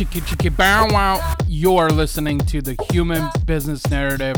Chicky 0.00 0.22
chicky 0.22 0.48
bow 0.48 0.86
wow. 0.88 1.36
You're 1.46 1.90
listening 1.90 2.38
to 2.38 2.62
the 2.62 2.74
Human 2.90 3.28
Business 3.44 3.86
Narrative 3.90 4.34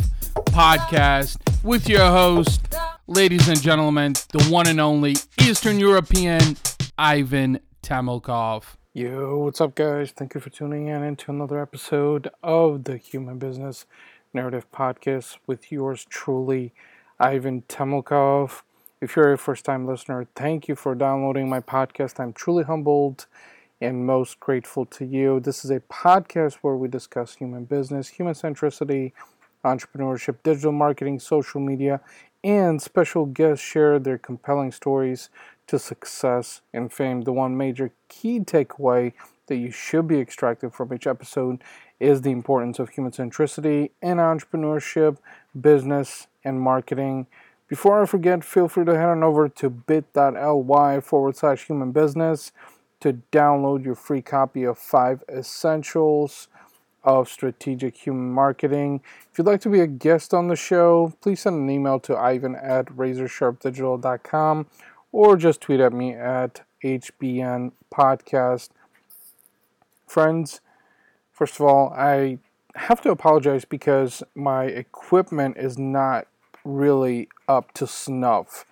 podcast 0.46 1.36
with 1.62 1.88
your 1.88 2.04
host, 2.04 2.74
ladies 3.06 3.46
and 3.46 3.62
gentlemen, 3.62 4.14
the 4.32 4.42
one 4.50 4.66
and 4.66 4.80
only 4.80 5.14
Eastern 5.40 5.78
European 5.78 6.56
Ivan 6.98 7.60
Temelkov. 7.80 8.74
Yo, 8.92 9.38
what's 9.38 9.60
up, 9.60 9.76
guys? 9.76 10.10
Thank 10.10 10.34
you 10.34 10.40
for 10.40 10.50
tuning 10.50 10.88
in 10.88 11.04
into 11.04 11.30
another 11.30 11.62
episode 11.62 12.28
of 12.42 12.82
the 12.82 12.96
Human 12.96 13.38
Business 13.38 13.86
Narrative 14.34 14.66
Podcast 14.72 15.36
with 15.46 15.70
yours 15.70 16.04
truly, 16.10 16.74
Ivan 17.20 17.62
Temelkov. 17.68 18.62
If 19.00 19.14
you're 19.14 19.32
a 19.32 19.38
first 19.38 19.64
time 19.64 19.86
listener, 19.86 20.26
thank 20.34 20.66
you 20.66 20.74
for 20.74 20.96
downloading 20.96 21.48
my 21.48 21.60
podcast. 21.60 22.18
I'm 22.18 22.32
truly 22.32 22.64
humbled 22.64 23.26
and 23.82 24.06
most 24.06 24.38
grateful 24.38 24.86
to 24.86 25.04
you. 25.04 25.40
This 25.40 25.64
is 25.64 25.70
a 25.70 25.80
podcast 25.80 26.58
where 26.62 26.76
we 26.76 26.86
discuss 26.86 27.34
human 27.34 27.64
business, 27.64 28.08
human 28.08 28.34
centricity, 28.34 29.12
entrepreneurship, 29.64 30.36
digital 30.44 30.70
marketing, 30.70 31.18
social 31.18 31.60
media, 31.60 32.00
and 32.44 32.80
special 32.80 33.26
guests 33.26 33.64
share 33.64 33.98
their 33.98 34.18
compelling 34.18 34.70
stories 34.70 35.30
to 35.66 35.78
success 35.78 36.60
and 36.72 36.92
fame. 36.92 37.22
The 37.22 37.32
one 37.32 37.56
major 37.56 37.90
key 38.08 38.40
takeaway 38.40 39.14
that 39.46 39.56
you 39.56 39.72
should 39.72 40.06
be 40.06 40.20
extracting 40.20 40.70
from 40.70 40.94
each 40.94 41.06
episode 41.06 41.62
is 41.98 42.22
the 42.22 42.30
importance 42.30 42.78
of 42.78 42.90
human 42.90 43.12
centricity 43.12 43.90
in 44.00 44.18
entrepreneurship, 44.18 45.18
business, 45.60 46.28
and 46.44 46.60
marketing. 46.60 47.26
Before 47.66 48.02
I 48.02 48.06
forget, 48.06 48.44
feel 48.44 48.68
free 48.68 48.84
to 48.84 48.94
head 48.94 49.08
on 49.08 49.24
over 49.24 49.48
to 49.48 49.70
bit.ly 49.70 51.00
forward 51.00 51.36
slash 51.36 51.66
human 51.66 51.90
business 51.90 52.52
to 53.02 53.18
download 53.32 53.84
your 53.84 53.96
free 53.96 54.22
copy 54.22 54.62
of 54.62 54.78
Five 54.78 55.24
Essentials 55.28 56.48
of 57.02 57.28
Strategic 57.28 57.96
Human 57.96 58.30
Marketing. 58.30 59.00
If 59.30 59.38
you'd 59.38 59.46
like 59.46 59.60
to 59.62 59.68
be 59.68 59.80
a 59.80 59.88
guest 59.88 60.32
on 60.32 60.46
the 60.46 60.54
show, 60.54 61.12
please 61.20 61.40
send 61.40 61.56
an 61.56 61.68
email 61.68 61.98
to 62.00 62.16
ivan 62.16 62.54
at 62.54 62.86
razorsharpdigital.com 62.86 64.66
or 65.10 65.36
just 65.36 65.60
tweet 65.60 65.80
at 65.80 65.92
me 65.92 66.14
at 66.14 66.62
HBN 66.84 67.72
Podcast. 67.92 68.70
Friends, 70.06 70.60
first 71.32 71.56
of 71.56 71.62
all, 71.62 71.92
I 71.94 72.38
have 72.76 73.00
to 73.02 73.10
apologize 73.10 73.64
because 73.64 74.22
my 74.36 74.66
equipment 74.66 75.56
is 75.56 75.76
not 75.76 76.28
really 76.64 77.28
up 77.48 77.72
to 77.74 77.86
snuff 77.88 78.64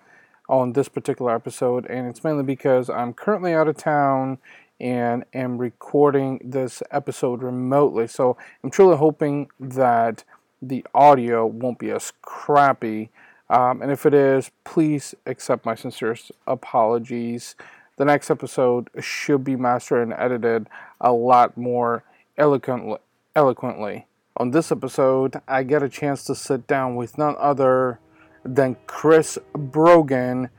on 0.51 0.73
this 0.73 0.89
particular 0.89 1.33
episode, 1.33 1.85
and 1.85 2.07
it's 2.07 2.25
mainly 2.25 2.43
because 2.43 2.89
I'm 2.89 3.13
currently 3.13 3.53
out 3.53 3.69
of 3.69 3.77
town 3.77 4.37
and 4.81 5.23
am 5.33 5.57
recording 5.57 6.41
this 6.43 6.83
episode 6.91 7.41
remotely. 7.41 8.05
So 8.05 8.35
I'm 8.61 8.69
truly 8.69 8.97
hoping 8.97 9.49
that 9.59 10.25
the 10.61 10.85
audio 10.93 11.45
won't 11.45 11.79
be 11.79 11.89
as 11.89 12.11
crappy. 12.21 13.09
Um, 13.49 13.81
and 13.81 13.91
if 13.91 14.05
it 14.05 14.13
is, 14.13 14.51
please 14.65 15.15
accept 15.25 15.65
my 15.65 15.73
sincerest 15.73 16.31
apologies. 16.45 17.55
The 17.95 18.05
next 18.05 18.29
episode 18.29 18.89
should 18.99 19.45
be 19.45 19.55
mastered 19.55 20.03
and 20.03 20.13
edited 20.13 20.67
a 20.99 21.13
lot 21.13 21.55
more 21.55 22.03
eloquently. 22.37 22.97
eloquently. 23.35 24.05
On 24.35 24.51
this 24.51 24.71
episode, 24.71 25.39
I 25.47 25.63
get 25.63 25.83
a 25.83 25.89
chance 25.89 26.25
to 26.25 26.35
sit 26.35 26.67
down 26.67 26.95
with 26.95 27.17
none 27.17 27.35
other 27.39 27.99
than 28.43 28.75
Chris 28.87 29.37
Brogan 29.53 30.49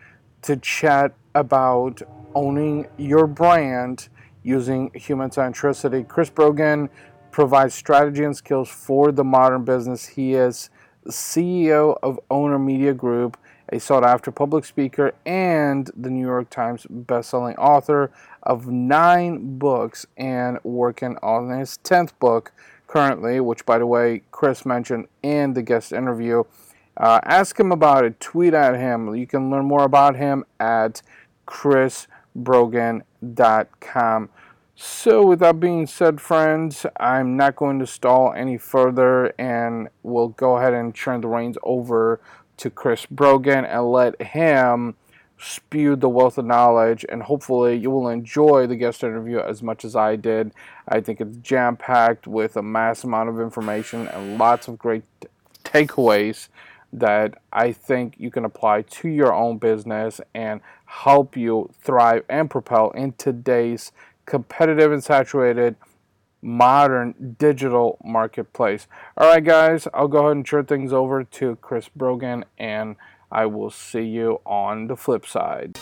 to 0.43 0.57
chat 0.57 1.15
about 1.35 2.03
owning 2.35 2.87
your 2.97 3.27
brand 3.27 4.09
using 4.43 4.91
human 4.95 5.31
centricity. 5.31 6.07
Chris 6.07 6.31
Brogan 6.31 6.89
provides 7.31 7.75
strategy 7.75 8.25
and 8.25 8.37
skills 8.37 8.69
for 8.69 9.13
the 9.13 9.25
modern 9.25 9.65
business. 9.65 10.07
He 10.07 10.35
is 10.35 10.71
CEO 11.09 11.99
of 12.03 12.21
Owner 12.31 12.59
Media 12.59 12.93
Group, 12.93 13.37
a 13.71 13.81
sought 13.81 14.05
after 14.05 14.31
public 14.31 14.65
speaker, 14.65 15.15
and 15.25 15.91
the 15.97 16.11
New 16.11 16.27
York 16.27 16.51
Times 16.51 16.87
bestselling 16.91 17.57
author 17.59 18.11
of 18.43 18.67
nine 18.69 19.59
books 19.59 20.07
and 20.17 20.59
working 20.63 21.17
on 21.23 21.49
his 21.59 21.79
10th 21.83 22.13
book 22.19 22.53
currently, 22.87 23.41
which, 23.41 23.65
by 23.65 23.79
the 23.79 23.87
way, 23.87 24.23
Chris 24.31 24.67
mentioned 24.67 25.07
in 25.23 25.55
the 25.55 25.63
guest 25.63 25.93
interview. 25.93 26.45
Uh, 26.97 27.21
ask 27.25 27.59
him 27.59 27.73
about 27.73 28.05
it, 28.05 28.21
tweet 28.21 28.55
at 28.55 28.77
him. 28.77 29.13
You 29.15 29.27
can 29.27 29.51
learn 29.51 29.65
more 29.65 29.85
about 29.85 30.17
him 30.17 30.45
at 30.61 31.03
chrisbrogan.com. 31.47 34.29
So, 34.75 35.25
with 35.25 35.39
that 35.41 35.61
being 35.61 35.87
said, 35.87 36.19
friends, 36.21 36.85
I'm 36.99 37.37
not 37.37 37.57
going 37.57 37.79
to 37.79 37.87
stall 37.87 38.33
any 38.33 38.59
further 38.59 39.27
and 39.39 39.89
we'll 40.03 40.29
go 40.29 40.57
ahead 40.57 40.75
and 40.75 40.95
turn 40.95 41.21
the 41.21 41.29
reins 41.29 41.57
over 41.63 42.21
to 42.57 42.71
Chris 42.71 43.07
Brogan 43.07 43.65
and 43.65 43.93
let 43.93 44.21
him 44.21 44.97
spew 45.39 45.95
the 45.97 46.09
wealth 46.09 46.39
of 46.39 46.47
knowledge. 46.47 47.05
And 47.09 47.23
hopefully, 47.23 47.77
you 47.77 47.91
will 47.91 48.09
enjoy 48.09 48.67
the 48.67 48.77
guest 48.77 49.05
interview 49.05 49.39
as 49.39 49.63
much 49.63 49.85
as 49.85 49.95
I 49.95 50.17
did. 50.17 50.53
I 50.89 51.01
think 51.01 51.21
it's 51.21 51.37
jam 51.39 51.77
packed 51.77 52.27
with 52.27 52.57
a 52.57 52.63
mass 52.63 53.05
amount 53.05 53.29
of 53.29 53.41
information 53.41 54.09
and 54.09 54.39
lots 54.39 54.69
of 54.69 54.79
great 54.79 55.05
takeaways 55.65 56.49
that 56.93 57.41
I 57.53 57.73
think 57.73 58.15
you 58.19 58.31
can 58.31 58.45
apply 58.45 58.83
to 58.83 59.09
your 59.09 59.33
own 59.33 59.59
business 59.59 60.21
and 60.35 60.61
help 60.85 61.37
you 61.37 61.71
thrive 61.81 62.25
and 62.29 62.51
propel 62.51 62.91
in 62.91 63.13
today's 63.13 63.93
competitive 64.27 64.93
and 64.93 65.03
saturated 65.03 65.77
modern 66.43 67.37
digital 67.39 67.99
marketplace. 68.05 68.89
All 69.17 69.29
right, 69.29 69.43
guys, 69.43 69.89
I'll 69.95 70.09
go 70.09 70.27
ahead 70.27 70.37
and 70.37 70.47
turn 70.47 70.67
things 70.67 70.93
over 70.93 71.25
to 71.25 71.57
Chris 71.57 71.89
Brogan, 71.89 72.45
and 72.59 72.97
I 73.31 73.47
will 73.47 73.71
see 73.71 74.03
you 74.03 74.41
on 74.45 74.89
the 74.89 74.97
flip 74.97 75.25
side. 75.25 75.79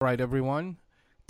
All 0.00 0.06
right, 0.08 0.20
everyone. 0.20 0.78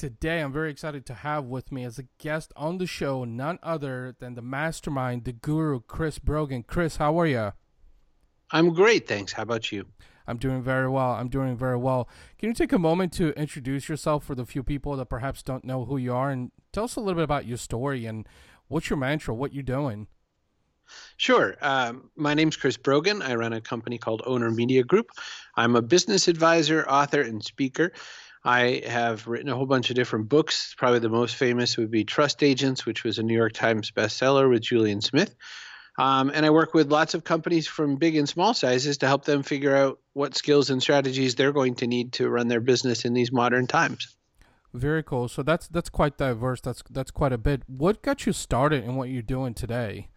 Today, 0.05 0.41
I'm 0.41 0.53
very 0.53 0.71
excited 0.71 1.07
to 1.07 1.15
have 1.15 1.47
with 1.47 1.73
me 1.73 1.83
as 1.83 1.99
a 1.99 2.05
guest 2.19 2.53
on 2.57 2.77
the 2.77 2.87
show 2.87 3.25
none 3.25 3.59
other 3.63 4.15
than 4.19 4.35
the 4.35 4.43
mastermind, 4.43 5.25
the 5.25 5.33
guru, 5.33 5.81
Chris 5.81 6.19
Brogan. 6.19 6.63
Chris, 6.63 6.99
how 6.99 7.19
are 7.19 7.27
you? 7.27 7.55
I'm 8.51 8.75
great, 8.75 9.09
thanks. 9.09 9.33
How 9.33 9.45
about 9.45 9.73
you? 9.73 9.87
I'm 10.27 10.37
doing 10.37 10.63
very 10.63 10.91
well. 10.91 11.13
I'm 11.13 11.31
doing 11.31 11.57
very 11.57 11.79
well. 11.79 12.07
Can 12.39 12.51
you 12.51 12.55
take 12.55 12.75
a 12.75 12.79
moment 12.79 13.15
to 13.15 13.31
introduce 13.31 13.89
yourself 13.89 14.25
for 14.27 14.35
the 14.35 14.45
few 14.45 14.63
people 14.63 14.95
that 14.99 15.07
perhaps 15.07 15.43
don't 15.43 15.65
know 15.65 15.87
who 15.87 15.97
you 15.97 16.13
are 16.13 16.29
and 16.29 16.51
tell 16.71 16.85
us 16.85 16.97
a 16.97 17.01
little 17.01 17.15
bit 17.15 17.25
about 17.25 17.47
your 17.47 17.57
story 17.57 18.05
and 18.05 18.29
what's 18.69 18.91
your 18.91 18.99
mantra, 18.99 19.35
what 19.35 19.55
you're 19.55 19.63
doing? 19.63 20.09
Sure. 21.17 21.57
Um, 21.63 22.11
my 22.15 22.35
name's 22.35 22.59
Chris 22.59 22.77
Brogan. 22.77 23.23
I 23.23 23.37
run 23.37 23.55
a 23.55 23.61
company 23.63 23.97
called 23.97 24.21
Owner 24.27 24.51
Media 24.51 24.85
Group. 24.85 25.07
I'm 25.57 25.77
a 25.77 25.83
business 25.83 26.29
advisor, 26.29 26.87
author, 26.87 27.23
and 27.23 27.43
speaker. 27.43 27.93
I 28.45 28.83
have 28.87 29.27
written 29.27 29.49
a 29.49 29.57
whole 29.57 29.67
bunch 29.67 29.91
of 29.91 29.97
different 29.97 30.29
books. 30.29 30.75
Probably 30.77 30.99
the 30.99 31.09
most 31.09 31.37
famous 31.37 31.77
would 31.79 31.91
be 31.91 32.05
Trust 32.05 32.43
Agents, 32.43 32.85
which 32.85 33.03
was 33.03 33.19
a 33.19 33.23
New 33.23 33.35
York 33.35 33.55
Times 33.55 33.91
bestseller 33.91 34.51
with 34.51 34.63
Julien 34.63 35.01
Smith. 35.01 35.35
Um, 35.97 36.31
and 36.35 36.45
I 36.45 36.51
work 36.51 36.75
with 36.75 36.91
lots 36.91 37.15
of 37.15 37.25
companies 37.25 37.67
from 37.67 37.97
big 37.97 38.17
and 38.17 38.29
small 38.29 38.53
sizes 38.53 38.99
to 38.99 39.07
help 39.07 39.25
them 39.25 39.45
figure 39.45 39.75
out 39.75 40.01
what 40.13 40.35
skills 40.35 40.71
and 40.71 40.83
strategies 40.83 41.37
they're 41.37 41.53
going 41.53 41.77
to 41.77 41.87
need 41.87 42.13
to 42.15 42.29
run 42.29 42.49
their 42.49 42.61
business 42.61 43.05
in 43.05 43.15
these 43.15 43.33
modern 43.33 43.67
times. 43.67 44.15
Very 44.75 45.05
cool. 45.05 45.29
So 45.29 45.45
that's 45.45 45.69
that's 45.69 45.89
quite 45.89 46.19
diverse. 46.19 46.61
That's 46.61 46.83
that's 46.91 47.13
quite 47.13 47.33
a 47.33 47.39
bit. 47.39 47.63
What 47.69 48.03
got 48.03 48.27
you 48.27 48.33
started 48.33 48.83
in 48.83 48.97
what 48.97 49.09
you're 49.09 49.23
doing 49.23 49.55
today? 49.55 50.09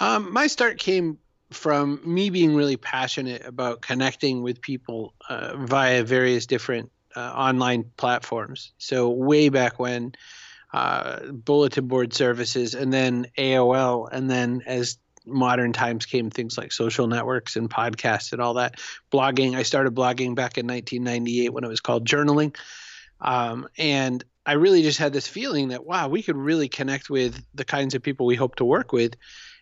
Um, 0.00 0.32
my 0.32 0.48
start 0.48 0.78
came 0.78 1.18
from 1.50 2.00
me 2.04 2.30
being 2.30 2.56
really 2.56 2.76
passionate 2.76 3.46
about 3.46 3.80
connecting 3.80 4.42
with 4.42 4.60
people 4.60 5.14
uh, 5.28 5.56
via 5.56 6.02
various 6.02 6.46
different 6.46 6.90
online 7.20 7.90
platforms. 7.96 8.72
So 8.78 9.10
way 9.10 9.48
back 9.48 9.78
when 9.78 10.14
uh, 10.72 11.30
bulletin 11.30 11.86
board 11.86 12.12
services, 12.12 12.74
and 12.74 12.92
then 12.92 13.28
AOL, 13.38 14.08
and 14.10 14.28
then 14.28 14.62
as 14.66 14.98
modern 15.24 15.72
times 15.72 16.04
came, 16.04 16.30
things 16.30 16.58
like 16.58 16.72
social 16.72 17.06
networks 17.06 17.56
and 17.56 17.70
podcasts 17.70 18.32
and 18.32 18.42
all 18.42 18.54
that. 18.54 18.80
Blogging. 19.12 19.54
I 19.54 19.62
started 19.62 19.94
blogging 19.94 20.34
back 20.34 20.58
in 20.58 20.66
1998 20.66 21.52
when 21.52 21.64
it 21.64 21.68
was 21.68 21.80
called 21.80 22.06
journaling, 22.06 22.56
um, 23.20 23.68
and 23.78 24.24
I 24.44 24.54
really 24.54 24.82
just 24.82 24.98
had 24.98 25.12
this 25.12 25.28
feeling 25.28 25.68
that 25.68 25.86
wow, 25.86 26.08
we 26.08 26.22
could 26.22 26.36
really 26.36 26.68
connect 26.68 27.08
with 27.08 27.42
the 27.54 27.64
kinds 27.64 27.94
of 27.94 28.02
people 28.02 28.26
we 28.26 28.36
hope 28.36 28.56
to 28.56 28.64
work 28.64 28.92
with. 28.92 29.14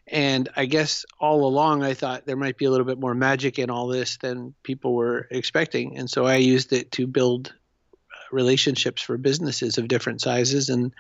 And 0.07 0.49
I 0.57 0.67
guess 0.67 1.07
all 1.21 1.47
along 1.47 1.83
I 1.83 1.95
thought 1.95 2.27
there 2.27 2.37
might 2.37 2.59
be 2.59 2.65
a 2.65 2.71
little 2.71 2.87
bit 2.87 2.99
more 2.99 3.15
magic 3.15 3.59
in 3.59 3.71
all 3.71 3.87
this 3.87 4.17
than 4.19 4.55
people 4.63 4.95
were 4.95 5.29
expecting. 5.31 5.97
And 5.97 6.11
so 6.11 6.27
I 6.27 6.37
used 6.37 6.73
it 6.73 6.93
to 6.93 7.07
build 7.07 7.55
relationships 8.33 9.03
for 9.03 9.17
businesses 9.17 9.79
of 9.79 9.89
different 9.89 10.21
sizes, 10.21 10.69
and 10.69 10.93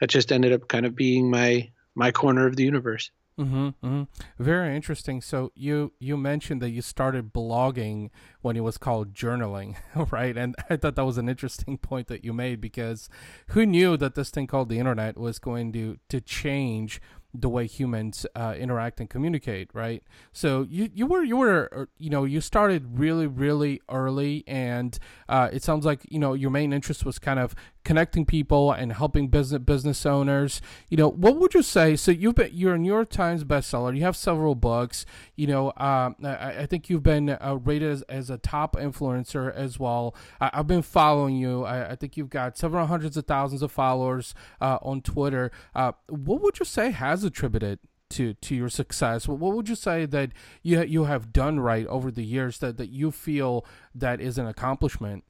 that 0.00 0.08
just 0.08 0.32
ended 0.32 0.52
up 0.52 0.68
kind 0.68 0.86
of 0.86 0.94
being 0.94 1.30
my 1.30 1.70
my 1.94 2.12
corner 2.12 2.46
of 2.46 2.56
the 2.56 2.64
universe. 2.64 3.10
Mm-hmm, 3.38 3.66
mm-hmm. 3.86 4.02
Very 4.42 4.74
interesting. 4.74 5.20
So 5.20 5.52
you 5.54 5.92
you 5.98 6.16
mentioned 6.16 6.62
that 6.62 6.70
you 6.70 6.80
started 6.80 7.34
blogging 7.34 8.08
when 8.40 8.56
it 8.56 8.60
was 8.60 8.78
called 8.78 9.12
journaling, 9.12 9.76
right? 10.10 10.36
And 10.36 10.54
I 10.70 10.76
thought 10.76 10.94
that 10.96 11.04
was 11.04 11.18
an 11.18 11.28
interesting 11.28 11.76
point 11.76 12.06
that 12.08 12.24
you 12.24 12.32
made 12.32 12.60
because 12.60 13.10
who 13.48 13.66
knew 13.66 13.98
that 13.98 14.14
this 14.14 14.30
thing 14.30 14.46
called 14.46 14.70
the 14.70 14.78
internet 14.78 15.18
was 15.18 15.38
going 15.38 15.72
to 15.74 15.98
to 16.08 16.20
change 16.20 17.00
the 17.40 17.48
way 17.48 17.66
humans 17.66 18.26
uh, 18.34 18.54
interact 18.58 19.00
and 19.00 19.08
communicate, 19.08 19.70
right? 19.72 20.02
So 20.32 20.66
you 20.68 20.90
you 20.94 21.06
were 21.06 21.22
you 21.22 21.36
were 21.36 21.68
uh, 21.74 21.84
you 21.98 22.10
know 22.10 22.24
you 22.24 22.40
started 22.40 22.98
really 22.98 23.26
really 23.26 23.80
early, 23.88 24.44
and 24.46 24.98
uh, 25.28 25.48
it 25.52 25.62
sounds 25.62 25.84
like 25.84 26.00
you 26.10 26.18
know 26.18 26.34
your 26.34 26.50
main 26.50 26.72
interest 26.72 27.04
was 27.04 27.18
kind 27.18 27.38
of 27.38 27.54
connecting 27.86 28.26
people 28.26 28.72
and 28.72 28.92
helping 28.92 29.28
business 29.28 29.62
business 29.62 30.04
owners. 30.04 30.60
You 30.90 30.96
know, 30.96 31.08
what 31.08 31.36
would 31.36 31.54
you 31.54 31.62
say? 31.62 31.94
So 31.94 32.10
you've 32.10 32.34
been 32.34 32.50
you're 32.52 32.74
a 32.74 32.78
New 32.78 32.92
York 32.92 33.10
Times 33.10 33.44
bestseller. 33.44 33.96
You 33.96 34.02
have 34.02 34.16
several 34.16 34.56
books. 34.56 35.06
You 35.36 35.46
know, 35.46 35.68
um, 35.76 36.16
I, 36.24 36.62
I, 36.62 36.66
think 36.66 36.90
you've 36.90 37.04
been 37.04 37.30
uh, 37.30 37.58
rated 37.62 37.90
as, 37.92 38.02
as, 38.02 38.28
a 38.28 38.38
top 38.38 38.74
influencer 38.74 39.54
as 39.54 39.78
well. 39.78 40.16
I, 40.40 40.50
have 40.52 40.66
been 40.66 40.82
following 40.82 41.36
you. 41.36 41.62
I, 41.62 41.92
I, 41.92 41.96
think 41.96 42.16
you've 42.16 42.28
got 42.28 42.58
several 42.58 42.86
hundreds 42.86 43.16
of 43.16 43.24
thousands 43.26 43.62
of 43.62 43.70
followers 43.70 44.34
uh, 44.60 44.78
on 44.82 45.00
Twitter. 45.00 45.52
Uh, 45.74 45.92
what 46.08 46.42
would 46.42 46.58
you 46.58 46.64
say 46.64 46.90
has 46.90 47.22
attributed 47.22 47.78
to 48.08 48.34
to 48.34 48.54
your 48.54 48.68
success 48.68 49.26
what 49.26 49.52
would 49.52 49.68
you 49.68 49.74
say 49.74 50.06
that 50.06 50.30
you 50.62 50.80
you 50.84 51.04
have 51.04 51.32
done 51.32 51.58
right 51.58 51.88
over 51.88 52.12
the 52.12 52.22
years 52.22 52.58
that 52.58 52.76
that 52.76 52.88
you 52.88 53.10
feel 53.10 53.66
that 53.92 54.20
is 54.20 54.38
an 54.38 54.46
accomplishment 54.46 55.24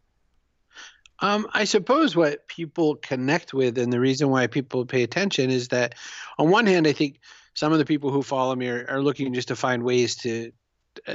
um, 1.21 1.47
I 1.55 1.65
suppose 1.65 2.15
what 2.15 2.47
people 2.49 2.97
connect 2.97 3.55
with 3.55 3.79
and 3.79 3.93
the 3.93 4.01
reason 4.01 4.29
why 4.29 4.47
people 4.47 4.85
pay 4.85 5.03
attention 5.03 5.51
is 5.51 5.69
that, 5.69 5.95
on 6.39 6.51
one 6.51 6.67
hand, 6.67 6.87
I 6.87 6.93
think 6.93 7.21
some 7.55 7.73
of 7.73 7.79
the 7.79 7.85
people 7.85 8.11
who 8.11 8.23
follow 8.23 8.55
me 8.55 8.69
are, 8.69 8.87
are 8.89 9.03
looking 9.03 9.33
just 9.33 9.49
to 9.49 9.57
find 9.57 9.83
ways 9.83 10.17
to 10.17 10.53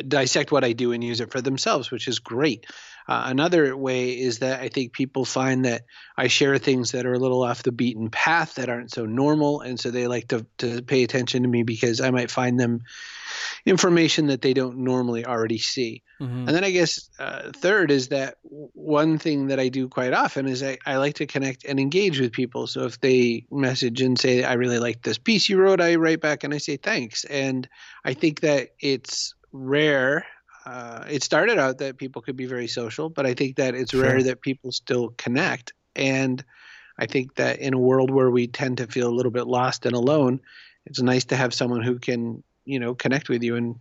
dissect 0.07 0.51
what 0.51 0.63
I 0.63 0.73
do 0.73 0.91
and 0.91 1.03
use 1.03 1.21
it 1.21 1.31
for 1.31 1.41
themselves, 1.41 1.91
which 1.91 2.07
is 2.07 2.19
great. 2.19 2.65
Uh, 3.07 3.23
another 3.25 3.75
way 3.75 4.11
is 4.19 4.39
that 4.39 4.61
I 4.61 4.69
think 4.69 4.93
people 4.93 5.25
find 5.25 5.65
that 5.65 5.85
I 6.17 6.27
share 6.27 6.57
things 6.57 6.91
that 6.91 7.05
are 7.05 7.13
a 7.13 7.19
little 7.19 7.43
off 7.43 7.63
the 7.63 7.71
beaten 7.71 8.09
path 8.09 8.55
that 8.55 8.69
aren't 8.69 8.91
so 8.91 9.05
normal, 9.05 9.61
and 9.61 9.79
so 9.79 9.91
they 9.91 10.07
like 10.07 10.29
to 10.29 10.45
to 10.59 10.81
pay 10.81 11.03
attention 11.03 11.43
to 11.43 11.49
me 11.49 11.63
because 11.63 11.99
I 11.99 12.11
might 12.11 12.31
find 12.31 12.59
them 12.59 12.81
information 13.65 14.27
that 14.27 14.41
they 14.41 14.53
don't 14.53 14.79
normally 14.79 15.25
already 15.25 15.57
see. 15.57 16.03
Mm-hmm. 16.19 16.47
And 16.47 16.49
then 16.49 16.63
I 16.63 16.71
guess 16.71 17.09
uh, 17.19 17.51
third 17.51 17.91
is 17.91 18.09
that 18.09 18.37
one 18.43 19.17
thing 19.17 19.47
that 19.47 19.59
I 19.59 19.69
do 19.69 19.87
quite 19.87 20.13
often 20.13 20.47
is 20.47 20.63
I, 20.63 20.77
I 20.85 20.97
like 20.97 21.15
to 21.15 21.25
connect 21.25 21.65
and 21.65 21.79
engage 21.79 22.19
with 22.19 22.31
people. 22.31 22.67
So 22.67 22.85
if 22.85 22.99
they 22.99 23.45
message 23.51 24.01
and 24.01 24.19
say, 24.19 24.43
I 24.43 24.53
really 24.53 24.79
like 24.79 25.01
this 25.01 25.17
piece 25.17 25.49
you 25.49 25.57
wrote, 25.57 25.81
I 25.81 25.95
write 25.95 26.21
back 26.21 26.43
and 26.43 26.53
I 26.53 26.57
say 26.57 26.77
thanks. 26.77 27.23
And 27.23 27.67
I 28.05 28.13
think 28.13 28.41
that 28.41 28.69
it's 28.79 29.33
rare. 29.51 30.25
Uh, 30.65 31.05
it 31.09 31.23
started 31.23 31.57
out 31.57 31.79
that 31.79 31.97
people 31.97 32.21
could 32.21 32.37
be 32.37 32.45
very 32.45 32.67
social, 32.67 33.09
but 33.09 33.25
I 33.25 33.33
think 33.33 33.57
that 33.57 33.73
it's 33.73 33.91
sure. 33.91 34.03
rare 34.03 34.23
that 34.23 34.41
people 34.41 34.71
still 34.71 35.09
connect. 35.17 35.73
And 35.95 36.43
I 36.97 37.07
think 37.07 37.35
that 37.35 37.59
in 37.59 37.73
a 37.73 37.79
world 37.79 38.11
where 38.11 38.29
we 38.29 38.47
tend 38.47 38.77
to 38.77 38.87
feel 38.87 39.07
a 39.07 39.15
little 39.15 39.31
bit 39.31 39.47
lost 39.47 39.85
and 39.85 39.95
alone, 39.95 40.39
it's 40.85 41.01
nice 41.01 41.25
to 41.25 41.35
have 41.35 41.53
someone 41.53 41.81
who 41.81 41.99
can 41.99 42.43
you 42.65 42.79
know 42.79 42.93
connect 42.93 43.29
with 43.29 43.43
you 43.43 43.55
and 43.55 43.75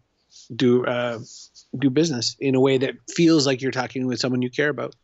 do 0.55 0.85
uh, 0.87 1.19
do 1.79 1.91
business 1.91 2.37
in 2.41 2.55
a 2.55 2.61
way 2.61 2.79
that 2.79 2.95
feels 3.11 3.47
like 3.47 3.61
you're 3.63 3.73
talking 3.73 4.07
with 4.07 4.19
someone 4.19 4.43
you 4.43 4.51
care 4.51 4.69
about. 4.69 4.95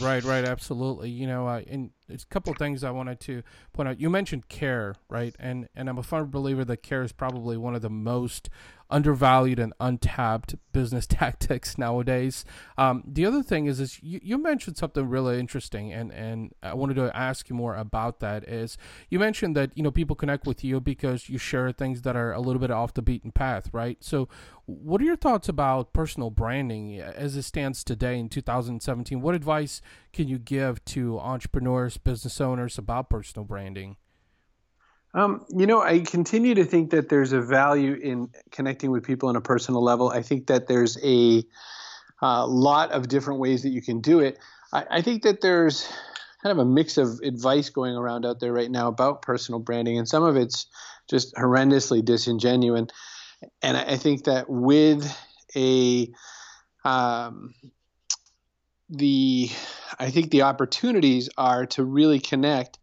Right, 0.00 0.22
right, 0.22 0.44
absolutely. 0.44 1.10
You 1.10 1.26
know, 1.26 1.46
uh, 1.46 1.62
and 1.68 1.90
there's 2.10 2.24
a 2.24 2.26
couple 2.26 2.52
of 2.52 2.58
things 2.58 2.84
I 2.84 2.90
wanted 2.90 3.20
to 3.20 3.42
point 3.72 3.88
out. 3.88 4.00
You 4.00 4.10
mentioned 4.10 4.48
care, 4.48 4.94
right? 5.08 5.34
And 5.38 5.68
and 5.74 5.88
I'm 5.88 5.98
a 5.98 6.02
firm 6.02 6.30
believer 6.30 6.64
that 6.64 6.82
care 6.82 7.02
is 7.02 7.12
probably 7.12 7.56
one 7.56 7.74
of 7.74 7.82
the 7.82 7.90
most 7.90 8.50
undervalued 8.90 9.58
and 9.58 9.72
untapped 9.80 10.56
business 10.72 11.06
tactics 11.06 11.78
nowadays. 11.78 12.44
Um, 12.76 13.02
the 13.06 13.24
other 13.24 13.42
thing 13.42 13.66
is, 13.66 13.80
is 13.80 14.02
you, 14.02 14.20
you 14.22 14.38
mentioned 14.38 14.76
something 14.76 15.08
really 15.08 15.38
interesting, 15.38 15.92
and, 15.92 16.12
and 16.12 16.52
I 16.62 16.74
wanted 16.74 16.94
to 16.94 17.16
ask 17.16 17.48
you 17.48 17.56
more 17.56 17.76
about 17.76 18.20
that. 18.20 18.48
Is 18.48 18.76
you 19.08 19.18
mentioned 19.18 19.56
that 19.56 19.76
you 19.76 19.82
know 19.82 19.90
people 19.90 20.16
connect 20.16 20.46
with 20.46 20.64
you 20.64 20.80
because 20.80 21.28
you 21.28 21.38
share 21.38 21.72
things 21.72 22.02
that 22.02 22.16
are 22.16 22.32
a 22.32 22.40
little 22.40 22.60
bit 22.60 22.70
off 22.70 22.94
the 22.94 23.02
beaten 23.02 23.30
path, 23.30 23.70
right? 23.72 23.98
So, 24.00 24.28
what 24.66 25.00
are 25.00 25.04
your 25.04 25.16
thoughts 25.16 25.48
about 25.48 25.92
personal 25.92 26.30
branding 26.30 26.98
as 27.00 27.36
it 27.36 27.42
stands 27.42 27.82
today 27.84 28.18
in 28.18 28.28
2017? 28.28 29.20
What 29.20 29.34
advice 29.34 29.80
can 30.12 30.28
you 30.28 30.38
give 30.38 30.84
to 30.86 31.18
entrepreneurs, 31.18 31.96
business 31.96 32.40
owners 32.40 32.78
about 32.78 33.10
personal 33.10 33.44
branding? 33.44 33.96
Um, 35.12 35.44
you 35.48 35.66
know, 35.66 35.82
I 35.82 36.00
continue 36.00 36.54
to 36.54 36.64
think 36.64 36.90
that 36.90 37.08
there's 37.08 37.32
a 37.32 37.40
value 37.40 37.94
in 37.94 38.30
connecting 38.52 38.90
with 38.90 39.04
people 39.04 39.28
on 39.28 39.36
a 39.36 39.40
personal 39.40 39.82
level. 39.82 40.08
I 40.08 40.22
think 40.22 40.46
that 40.46 40.68
there's 40.68 40.96
a 41.04 41.42
uh, 42.22 42.46
lot 42.46 42.92
of 42.92 43.08
different 43.08 43.40
ways 43.40 43.62
that 43.62 43.70
you 43.70 43.82
can 43.82 44.00
do 44.00 44.20
it. 44.20 44.38
I, 44.72 44.84
I, 44.90 45.02
think 45.02 45.22
that 45.22 45.40
there's 45.40 45.88
kind 46.42 46.52
of 46.52 46.58
a 46.58 46.64
mix 46.64 46.96
of 46.96 47.20
advice 47.24 47.70
going 47.70 47.96
around 47.96 48.24
out 48.24 48.40
there 48.40 48.52
right 48.52 48.70
now 48.70 48.88
about 48.88 49.22
personal 49.22 49.58
branding, 49.58 49.98
and 49.98 50.06
some 50.06 50.22
of 50.22 50.36
it's 50.36 50.66
just 51.08 51.34
horrendously 51.34 52.04
disingenuous. 52.04 52.90
And 53.62 53.76
I, 53.76 53.96
think 53.96 54.24
that 54.24 54.48
with 54.48 55.10
a 55.56 56.08
um, 56.84 57.54
the 58.90 59.50
I 59.98 60.10
think 60.10 60.30
the 60.30 60.42
opportunities 60.42 61.28
are 61.36 61.66
to 61.66 61.84
really 61.84 62.18
connect 62.18 62.78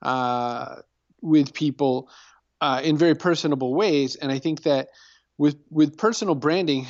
uh, 0.00 0.76
with 1.20 1.52
people 1.54 2.08
uh, 2.60 2.80
in 2.84 2.96
very 2.96 3.14
personable 3.14 3.74
ways. 3.74 4.16
And 4.16 4.30
I 4.30 4.38
think 4.38 4.62
that 4.62 4.88
with 5.38 5.56
with 5.70 5.96
personal 5.96 6.34
branding, 6.34 6.86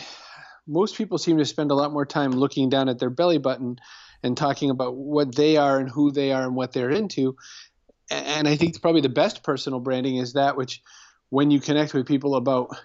most 0.66 0.96
people 0.96 1.18
seem 1.18 1.38
to 1.38 1.44
spend 1.44 1.70
a 1.70 1.74
lot 1.74 1.92
more 1.92 2.06
time 2.06 2.32
looking 2.32 2.68
down 2.68 2.88
at 2.88 2.98
their 2.98 3.10
belly 3.10 3.38
button 3.38 3.78
and 4.22 4.36
talking 4.36 4.70
about 4.70 4.96
what 4.96 5.34
they 5.34 5.56
are 5.56 5.78
and 5.78 5.88
who 5.88 6.12
they 6.12 6.32
are 6.32 6.42
and 6.42 6.54
what 6.54 6.72
they're 6.72 6.90
into. 6.90 7.36
And 8.10 8.46
I 8.46 8.56
think 8.56 8.80
probably 8.80 9.00
the 9.00 9.08
best 9.08 9.42
personal 9.42 9.80
branding 9.80 10.16
is 10.16 10.34
that 10.34 10.56
which, 10.56 10.82
when 11.30 11.50
you 11.50 11.60
connect 11.60 11.94
with 11.94 12.06
people 12.06 12.34
about 12.34 12.76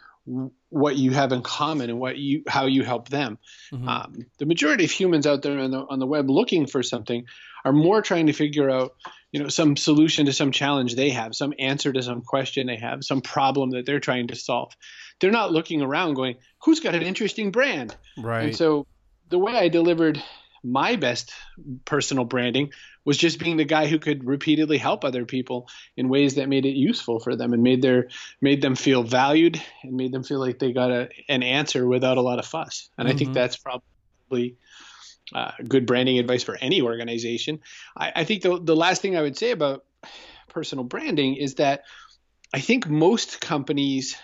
what 0.70 0.98
you 0.98 1.12
have 1.12 1.32
in 1.32 1.42
common 1.42 1.90
and 1.90 2.00
what 2.00 2.18
you 2.18 2.44
how 2.48 2.66
you 2.66 2.84
help 2.84 3.10
them. 3.10 3.38
Mm-hmm. 3.72 3.88
Um, 3.88 4.26
the 4.38 4.46
majority 4.46 4.86
of 4.86 4.92
humans 4.92 5.26
out 5.26 5.42
there 5.42 5.58
on 5.58 5.72
the 5.72 5.80
on 5.80 6.00
the 6.00 6.08
web 6.08 6.30
looking 6.30 6.68
for 6.68 6.84
something 6.84 7.26
are 7.64 7.74
more 7.74 8.02
trying 8.02 8.28
to 8.28 8.34
figure 8.34 8.70
out 8.70 8.96
you 9.32 9.42
know 9.42 9.50
some 9.50 9.78
solution 9.78 10.26
to 10.26 10.34
some 10.34 10.52
challenge 10.52 10.96
they 10.96 11.12
have, 11.12 11.36
some 11.36 11.54
answer 11.60 11.94
to 11.94 12.04
some 12.04 12.22
question 12.22 12.68
they 12.68 12.78
have, 12.78 13.04
some 13.04 13.22
problem 13.22 13.72
that 13.72 13.86
they're 13.86 14.00
trying 14.00 14.28
to 14.28 14.36
solve. 14.36 14.74
They're 15.20 15.32
not 15.32 15.52
looking 15.52 15.82
around 15.82 16.16
going, 16.16 16.36
"Who's 16.64 16.82
got 16.82 16.96
an 16.96 17.04
interesting 17.04 17.52
brand?" 17.52 17.96
Right. 18.18 18.48
And 18.48 18.56
so 18.56 18.86
the 19.30 19.40
way 19.40 19.54
I 19.54 19.70
delivered 19.70 20.22
my 20.72 20.96
best 20.96 21.34
personal 21.86 22.26
branding 22.26 22.72
was 23.06 23.18
just 23.18 23.40
being 23.40 23.58
the 23.58 23.66
guy 23.66 23.88
who 23.88 24.00
could 24.00 24.26
repeatedly 24.26 24.78
help 24.78 25.06
other 25.06 25.26
people 25.26 25.70
in 25.96 26.10
ways 26.10 26.36
that 26.36 26.50
made 26.50 26.66
it 26.66 26.76
useful 26.76 27.20
for 27.20 27.36
them 27.36 27.54
and 27.54 27.64
made 27.64 27.82
their 27.82 28.10
made 28.42 28.62
them 28.62 28.76
feel 28.76 29.04
valued 29.04 29.62
and 29.84 29.94
made 29.94 30.12
them 30.12 30.24
feel 30.24 30.40
like 30.40 30.60
they 30.60 30.74
got 30.74 30.92
a, 30.92 31.10
an 31.30 31.42
answer 31.44 31.88
without 31.88 32.18
a 32.18 32.22
lot 32.22 32.40
of 32.40 32.46
fuss. 32.46 32.90
And 32.98 33.08
mm-hmm. 33.08 33.16
I 33.16 33.18
think 33.18 33.30
mm-hmm. 33.30 33.34
that's 33.36 33.58
probably 33.58 34.58
uh, 35.34 35.52
good 35.68 35.86
branding 35.86 36.20
advice 36.20 36.44
for 36.44 36.58
any 36.60 36.82
organization. 36.82 37.60
I, 37.96 38.12
I 38.18 38.24
think 38.24 38.42
the 38.42 38.60
the 38.60 38.76
last 38.76 39.02
thing 39.02 39.16
I 39.16 39.22
would 39.22 39.38
say 39.38 39.52
about 39.52 39.86
personal 40.50 40.84
branding 40.84 41.36
is 41.36 41.56
that 41.56 41.84
I 42.54 42.60
think 42.60 42.88
most 42.88 43.42
companies 43.42 44.16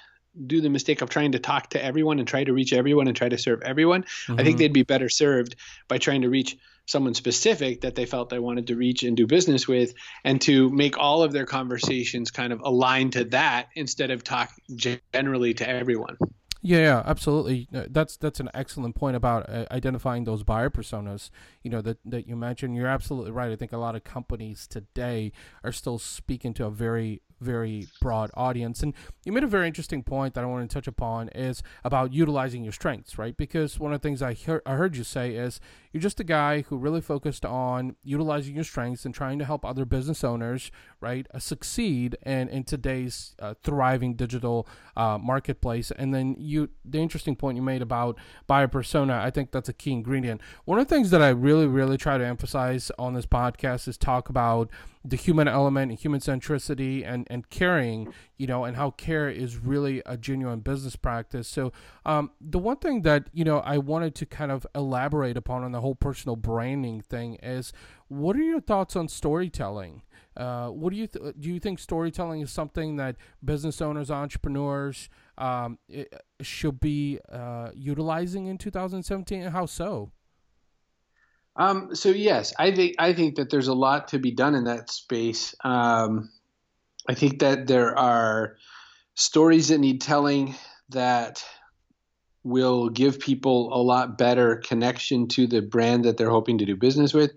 do 0.46 0.62
the 0.62 0.70
mistake 0.70 1.02
of 1.02 1.10
trying 1.10 1.34
to 1.34 1.40
talk 1.40 1.70
to 1.72 1.84
everyone 1.84 2.20
and 2.20 2.28
try 2.28 2.44
to 2.44 2.54
reach 2.54 2.74
everyone 2.74 3.08
and 3.08 3.16
try 3.16 3.30
to 3.30 3.38
serve 3.38 3.62
everyone. 3.62 4.04
Mm-hmm. 4.04 4.34
I 4.34 4.38
think 4.38 4.48
mm-hmm. 4.48 4.58
they'd 4.58 4.74
be 4.74 4.84
better 4.84 5.10
served 5.10 5.56
by 5.88 5.98
trying 5.98 6.22
to 6.24 6.30
reach 6.30 6.58
someone 6.86 7.14
specific 7.14 7.82
that 7.82 7.96
they 7.96 8.06
felt 8.06 8.30
they 8.30 8.40
wanted 8.40 8.68
to 8.68 8.76
reach 8.76 9.04
and 9.04 9.16
do 9.16 9.26
business 9.26 9.68
with 9.68 9.94
and 10.24 10.42
to 10.42 10.70
make 10.70 10.98
all 10.98 11.24
of 11.24 11.32
their 11.32 11.46
conversations 11.46 12.30
kind 12.32 12.52
of 12.52 12.60
aligned 12.62 13.14
to 13.14 13.24
that 13.26 13.70
instead 13.76 14.12
of 14.12 14.24
talk 14.24 14.52
generally 14.76 15.54
to 15.54 15.68
everyone. 15.68 16.18
Yeah, 16.66 16.78
yeah, 16.78 17.04
absolutely. 17.06 17.68
Uh, 17.76 17.84
that's 17.90 18.16
that's 18.16 18.40
an 18.40 18.50
excellent 18.54 18.96
point 18.96 19.18
about 19.18 19.50
uh, 19.50 19.66
identifying 19.70 20.24
those 20.24 20.44
buyer 20.44 20.70
personas. 20.70 21.30
You 21.62 21.70
know 21.70 21.82
that 21.82 21.98
that 22.06 22.26
you 22.26 22.38
mentioned. 22.38 22.78
You're 22.78 22.88
absolutely 22.88 23.32
right. 23.32 23.52
I 23.52 23.58
think 23.58 23.74
a 23.74 23.78
lot 23.78 23.98
of 23.98 24.06
companies 24.06 24.66
today 24.66 25.34
are 25.62 25.74
still 25.74 26.00
speaking 26.00 26.54
to 26.54 26.66
a 26.66 26.72
very 26.72 27.22
very 27.44 27.88
broad 28.02 28.32
audience. 28.34 28.82
And 28.82 28.94
you 29.26 29.32
made 29.32 29.44
a 29.44 29.48
very 29.48 29.68
interesting 29.68 30.02
point 30.02 30.34
that 30.34 30.44
I 30.44 30.48
want 30.48 30.70
to 30.70 30.74
touch 30.74 30.88
upon 30.88 31.30
is 31.30 31.62
about 31.84 32.14
utilizing 32.14 32.64
your 32.64 32.74
strengths, 32.74 33.18
right? 33.18 33.38
Because 33.38 33.80
one 33.80 33.94
of 33.94 34.02
the 34.02 34.08
things 34.08 34.22
I, 34.22 34.34
hear, 34.34 34.62
I 34.66 34.74
heard 34.76 34.96
you 34.96 35.04
say 35.04 35.36
is 35.36 35.60
you're 35.92 36.02
just 36.02 36.20
a 36.20 36.24
guy 36.24 36.62
who 36.62 36.78
really 36.78 37.02
focused 37.02 37.46
on 37.46 37.96
utilizing 38.04 38.56
your 38.56 38.64
strengths 38.64 39.06
and 39.06 39.14
trying 39.14 39.38
to 39.40 39.46
help 39.46 39.64
other 39.64 39.86
business 39.86 40.24
owners, 40.24 40.72
right, 41.00 41.28
uh, 41.34 41.40
succeed 41.40 42.18
in, 42.26 42.50
in 42.50 42.64
today's 42.64 43.36
uh, 43.40 43.54
thriving 43.64 44.16
digital 44.16 44.68
uh, 44.98 45.20
marketplace. 45.20 45.92
And 45.92 46.14
then 46.14 46.36
you, 46.40 46.70
the 46.84 47.00
interesting 47.00 47.36
point 47.36 47.58
you 47.58 47.62
made 47.62 47.82
about 47.84 48.18
buyer 48.48 48.68
persona, 48.68 49.22
I 49.24 49.30
think 49.30 49.52
that's 49.52 49.70
a 49.70 49.74
key 49.74 49.92
ingredient. 49.92 50.42
One 50.66 50.80
of 50.80 50.88
the 50.88 50.96
things 50.96 51.12
that 51.12 51.22
I 51.22 51.30
really, 51.30 51.68
really 51.68 51.98
try 51.98 52.18
to 52.18 52.26
emphasize 52.26 52.92
on 52.98 53.14
this 53.14 53.26
podcast 53.26 53.88
is 53.88 53.98
talk 53.98 54.30
about 54.30 54.72
the 55.06 55.16
human 55.18 55.48
element 55.48 55.92
and 55.92 56.00
human 56.00 56.22
centricity 56.22 57.06
and 57.06 57.28
and 57.34 57.50
caring, 57.50 58.14
you 58.38 58.46
know, 58.46 58.64
and 58.64 58.78
how 58.78 58.92
care 58.92 59.28
is 59.28 59.58
really 59.58 60.04
a 60.06 60.16
genuine 60.16 60.60
business 60.60 60.96
practice. 60.96 61.48
So, 61.48 61.74
um, 62.06 62.30
the 62.40 62.60
one 62.60 62.78
thing 62.78 63.02
that 63.02 63.28
you 63.34 63.44
know 63.44 63.60
I 63.60 63.80
wanted 63.80 64.14
to 64.16 64.26
kind 64.26 64.52
of 64.52 64.68
elaborate 64.76 65.36
upon 65.36 65.64
on 65.64 65.72
the 65.72 65.82
whole 65.82 65.96
personal 65.96 66.36
branding 66.36 67.02
thing 67.02 67.36
is, 67.42 67.74
what 68.08 68.36
are 68.36 68.44
your 68.44 68.62
thoughts 68.62 68.96
on 68.96 69.08
storytelling? 69.08 70.04
Uh, 70.38 70.68
what 70.68 70.92
do 70.92 70.98
you 70.98 71.08
th- 71.08 71.36
do? 71.40 71.50
You 71.50 71.60
think 71.60 71.80
storytelling 71.80 72.42
is 72.42 72.52
something 72.52 72.98
that 72.98 73.16
business 73.44 73.82
owners, 73.82 74.12
entrepreneurs 74.12 75.10
um, 75.38 75.80
should 76.42 76.80
be 76.80 77.20
uh, 77.32 77.70
utilizing 77.76 78.46
in 78.46 78.58
2017, 78.60 79.42
and 79.42 79.52
how 79.52 79.66
so? 79.66 80.12
Um, 81.56 81.96
so 81.96 82.10
yes, 82.10 82.54
I 82.58 82.72
think 82.72 82.96
I 83.00 83.14
think 83.14 83.36
that 83.36 83.50
there's 83.50 83.68
a 83.68 83.74
lot 83.74 84.10
to 84.10 84.20
be 84.20 84.32
done 84.32 84.56
in 84.56 84.66
that 84.66 84.90
space. 84.90 85.56
Um, 85.64 86.32
I 87.08 87.14
think 87.14 87.40
that 87.40 87.68
there 87.68 87.98
are 87.98 88.56
stories 89.16 89.68
that 89.68 89.80
need 89.80 90.02
telling 90.02 90.56
that 90.90 91.44
will 92.44 92.90
give 92.90 93.20
people 93.20 93.74
a 93.74 93.82
lot 93.82 94.18
better 94.18 94.58
connection 94.58 95.28
to 95.30 95.48
the 95.48 95.62
brand 95.62 96.06
that 96.06 96.18
they're 96.18 96.30
hoping 96.30 96.58
to 96.58 96.66
do 96.66 96.76
business 96.76 97.14
with. 97.14 97.32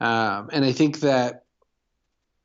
Um, 0.00 0.50
and 0.52 0.64
I 0.64 0.72
think 0.72 1.00
that 1.00 1.44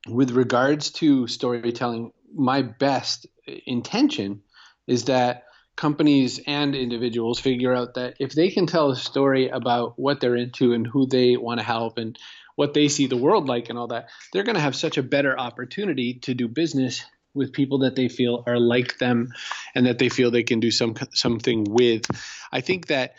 with 0.07 0.31
regards 0.31 0.91
to 0.91 1.27
storytelling, 1.27 2.11
my 2.33 2.61
best 2.61 3.27
intention 3.65 4.41
is 4.87 5.05
that 5.05 5.43
companies 5.75 6.39
and 6.47 6.75
individuals 6.75 7.39
figure 7.39 7.73
out 7.73 7.95
that 7.95 8.15
if 8.19 8.33
they 8.33 8.49
can 8.49 8.67
tell 8.67 8.91
a 8.91 8.95
story 8.95 9.49
about 9.49 9.97
what 9.97 10.19
they're 10.19 10.35
into 10.35 10.73
and 10.73 10.85
who 10.87 11.05
they 11.05 11.37
want 11.37 11.59
to 11.59 11.65
help 11.65 11.97
and 11.97 12.17
what 12.61 12.75
they 12.75 12.89
see 12.89 13.07
the 13.07 13.17
world 13.17 13.47
like 13.47 13.69
and 13.69 13.79
all 13.79 13.87
that, 13.87 14.09
they're 14.31 14.43
going 14.43 14.53
to 14.55 14.61
have 14.61 14.75
such 14.75 14.99
a 14.99 15.01
better 15.01 15.35
opportunity 15.35 16.19
to 16.19 16.35
do 16.35 16.47
business 16.47 17.03
with 17.33 17.53
people 17.53 17.79
that 17.79 17.95
they 17.95 18.07
feel 18.07 18.43
are 18.45 18.59
like 18.59 18.99
them 18.99 19.29
and 19.73 19.87
that 19.87 19.97
they 19.97 20.09
feel 20.09 20.29
they 20.29 20.43
can 20.43 20.59
do 20.59 20.69
some 20.69 20.93
something 21.11 21.63
with. 21.63 22.05
I 22.51 22.61
think 22.61 22.85
that 22.87 23.15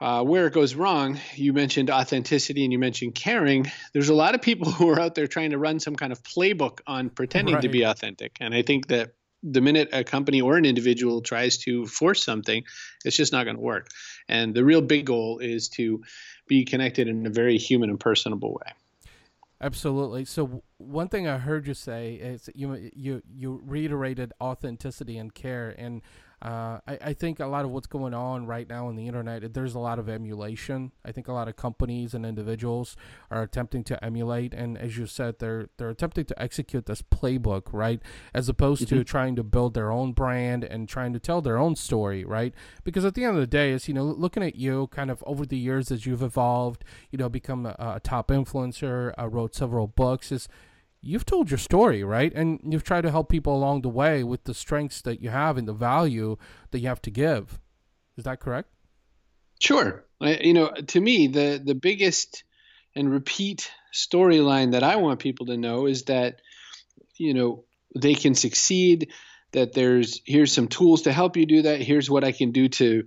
uh, 0.00 0.24
where 0.24 0.46
it 0.46 0.54
goes 0.54 0.74
wrong, 0.74 1.20
you 1.34 1.52
mentioned 1.52 1.90
authenticity 1.90 2.64
and 2.64 2.72
you 2.72 2.78
mentioned 2.78 3.14
caring. 3.14 3.70
There's 3.92 4.08
a 4.08 4.14
lot 4.14 4.34
of 4.34 4.40
people 4.40 4.70
who 4.76 4.88
are 4.88 4.98
out 4.98 5.14
there 5.14 5.26
trying 5.26 5.50
to 5.50 5.58
run 5.58 5.78
some 5.78 5.94
kind 5.94 6.10
of 6.10 6.22
playbook 6.22 6.80
on 6.86 7.10
pretending 7.10 7.56
right. 7.56 7.60
to 7.60 7.68
be 7.68 7.82
authentic. 7.82 8.38
And 8.40 8.54
I 8.54 8.62
think 8.62 8.86
that 8.86 9.12
the 9.42 9.60
minute 9.60 9.90
a 9.92 10.02
company 10.02 10.40
or 10.40 10.56
an 10.56 10.64
individual 10.64 11.20
tries 11.20 11.58
to 11.58 11.84
force 11.86 12.24
something, 12.24 12.64
it's 13.04 13.16
just 13.16 13.32
not 13.32 13.44
going 13.44 13.56
to 13.56 13.62
work. 13.62 13.88
And 14.28 14.54
the 14.54 14.64
real 14.64 14.80
big 14.80 15.04
goal 15.04 15.40
is 15.40 15.68
to 15.70 16.02
be 16.46 16.64
connected 16.64 17.08
in 17.08 17.26
a 17.26 17.30
very 17.30 17.58
human 17.58 17.90
and 17.90 18.00
personable 18.00 18.52
way. 18.52 18.72
Absolutely. 19.60 20.24
So 20.24 20.62
one 20.78 21.08
thing 21.08 21.28
I 21.28 21.38
heard 21.38 21.68
you 21.68 21.74
say 21.74 22.14
is 22.14 22.50
you 22.54 22.90
you 22.94 23.22
you 23.32 23.62
reiterated 23.64 24.32
authenticity 24.40 25.16
and 25.18 25.32
care, 25.32 25.72
and 25.78 26.02
uh, 26.42 26.80
I, 26.88 26.98
I, 27.00 27.12
think 27.12 27.38
a 27.38 27.46
lot 27.46 27.64
of 27.64 27.70
what's 27.70 27.86
going 27.86 28.14
on 28.14 28.46
right 28.46 28.68
now 28.68 28.88
on 28.88 28.96
the 28.96 29.06
internet, 29.06 29.54
there's 29.54 29.76
a 29.76 29.78
lot 29.78 30.00
of 30.00 30.08
emulation. 30.08 30.90
I 31.04 31.12
think 31.12 31.28
a 31.28 31.32
lot 31.32 31.46
of 31.46 31.54
companies 31.54 32.14
and 32.14 32.26
individuals 32.26 32.96
are 33.30 33.42
attempting 33.42 33.84
to 33.84 34.04
emulate, 34.04 34.52
and 34.52 34.76
as 34.76 34.98
you 34.98 35.06
said, 35.06 35.38
they're 35.38 35.68
they're 35.76 35.90
attempting 35.90 36.24
to 36.24 36.42
execute 36.42 36.86
this 36.86 37.00
playbook, 37.00 37.68
right, 37.70 38.02
as 38.34 38.48
opposed 38.48 38.86
mm-hmm. 38.86 38.96
to 38.96 39.04
trying 39.04 39.36
to 39.36 39.44
build 39.44 39.74
their 39.74 39.92
own 39.92 40.14
brand 40.14 40.64
and 40.64 40.88
trying 40.88 41.12
to 41.12 41.20
tell 41.20 41.42
their 41.42 41.58
own 41.58 41.76
story, 41.76 42.24
right? 42.24 42.52
Because 42.82 43.04
at 43.04 43.14
the 43.14 43.22
end 43.22 43.36
of 43.36 43.40
the 43.40 43.46
day, 43.46 43.70
is 43.70 43.86
you 43.86 43.94
know 43.94 44.04
looking 44.04 44.42
at 44.42 44.56
you, 44.56 44.88
kind 44.88 45.12
of 45.12 45.22
over 45.24 45.46
the 45.46 45.56
years 45.56 45.92
as 45.92 46.06
you've 46.06 46.22
evolved, 46.22 46.84
you 47.12 47.18
know, 47.18 47.28
become 47.28 47.66
a, 47.66 47.76
a 47.78 48.00
top 48.02 48.28
influencer, 48.28 49.14
uh, 49.16 49.28
wrote 49.28 49.54
several 49.54 49.86
books, 49.86 50.32
is 50.32 50.48
you've 51.02 51.26
told 51.26 51.50
your 51.50 51.58
story, 51.58 52.04
right? 52.04 52.32
And 52.32 52.60
you've 52.66 52.84
tried 52.84 53.02
to 53.02 53.10
help 53.10 53.28
people 53.28 53.54
along 53.54 53.82
the 53.82 53.88
way 53.88 54.22
with 54.22 54.44
the 54.44 54.54
strengths 54.54 55.02
that 55.02 55.20
you 55.20 55.30
have 55.30 55.58
and 55.58 55.66
the 55.66 55.72
value 55.72 56.36
that 56.70 56.78
you 56.78 56.88
have 56.88 57.02
to 57.02 57.10
give. 57.10 57.58
Is 58.16 58.24
that 58.24 58.40
correct? 58.40 58.68
Sure. 59.60 60.04
You 60.20 60.54
know, 60.54 60.70
to 60.88 61.00
me, 61.00 61.26
the 61.28 61.60
the 61.64 61.74
biggest 61.74 62.44
and 62.94 63.10
repeat 63.10 63.70
storyline 63.92 64.72
that 64.72 64.82
I 64.82 64.96
want 64.96 65.20
people 65.20 65.46
to 65.46 65.56
know 65.56 65.86
is 65.86 66.04
that 66.04 66.40
you 67.16 67.34
know 67.34 67.64
they 67.94 68.14
can 68.14 68.34
succeed. 68.34 69.12
That 69.52 69.74
there's 69.74 70.20
here's 70.24 70.52
some 70.52 70.68
tools 70.68 71.02
to 71.02 71.12
help 71.12 71.36
you 71.36 71.46
do 71.46 71.62
that. 71.62 71.82
Here's 71.82 72.08
what 72.08 72.24
I 72.24 72.32
can 72.32 72.52
do 72.52 72.68
to 72.68 73.04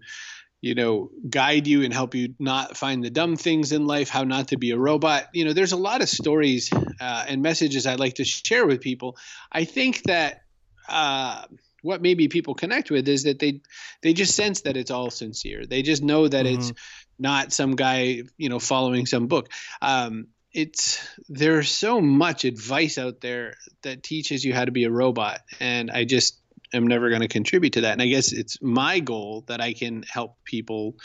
you 0.65 0.73
know, 0.73 1.11
guide 1.29 1.67
you 1.67 1.83
and 1.83 1.93
help 1.93 2.15
you 2.15 2.33
not 2.39 2.75
find 2.75 3.03
the 3.03 3.11
dumb 3.11 3.35
things 3.35 3.71
in 3.71 3.85
life, 3.85 4.09
how 4.09 4.23
not 4.23 4.47
to 4.47 4.57
be 4.57 4.71
a 4.71 4.77
robot. 4.79 5.27
You 5.31 5.45
know, 5.45 5.53
there's 5.53 5.73
a 5.73 5.77
lot 5.77 6.01
of 6.01 6.09
stories 6.09 6.73
uh, 6.73 7.25
and 7.27 7.43
messages 7.43 7.85
I'd 7.85 7.99
like 7.99 8.15
to 8.15 8.25
share 8.25 8.65
with 8.65 8.81
people. 8.81 9.15
I 9.51 9.65
think 9.65 10.01
that 10.05 10.41
uh, 10.89 11.43
what 11.83 12.01
maybe 12.01 12.29
people 12.29 12.55
connect 12.55 12.89
with 12.89 13.07
is 13.07 13.25
that 13.25 13.37
they 13.37 13.61
they 14.01 14.13
just 14.13 14.35
sense 14.35 14.61
that 14.61 14.75
it's 14.75 14.89
all 14.89 15.11
sincere. 15.11 15.67
They 15.67 15.83
just 15.83 16.01
know 16.01 16.27
that 16.27 16.47
mm-hmm. 16.47 16.59
it's 16.59 16.73
not 17.19 17.53
some 17.53 17.75
guy, 17.75 18.23
you 18.35 18.49
know, 18.49 18.57
following 18.57 19.05
some 19.05 19.27
book. 19.27 19.49
Um, 19.83 20.29
it's 20.51 21.07
there's 21.29 21.69
so 21.69 22.01
much 22.01 22.43
advice 22.43 22.97
out 22.97 23.21
there 23.21 23.53
that 23.83 24.01
teaches 24.01 24.43
you 24.43 24.55
how 24.55 24.65
to 24.65 24.71
be 24.71 24.85
a 24.85 24.91
robot, 24.91 25.41
and 25.59 25.91
I 25.91 26.05
just 26.05 26.41
am 26.75 26.87
never 26.87 27.09
going 27.09 27.21
to 27.21 27.27
contribute 27.27 27.73
to 27.73 27.81
that. 27.81 27.93
And 27.93 28.01
I 28.01 28.07
guess 28.07 28.31
it's 28.31 28.61
my 28.61 28.99
goal 28.99 29.43
that 29.47 29.61
I 29.61 29.73
can 29.73 30.03
help 30.03 30.37
people 30.43 30.95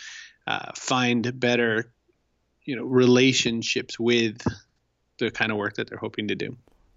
uh, 0.47 0.73
find 0.75 1.39
better, 1.39 1.93
you 2.65 2.77
know, 2.77 2.85
relationships 2.85 3.99
with 3.99 4.43
the 5.19 5.31
kind 5.31 5.53
of 5.53 5.59
work 5.59 5.75
that 5.77 5.89
they're 5.89 5.99
hoping 5.99 6.29
to 6.29 6.35
do. 6.35 6.57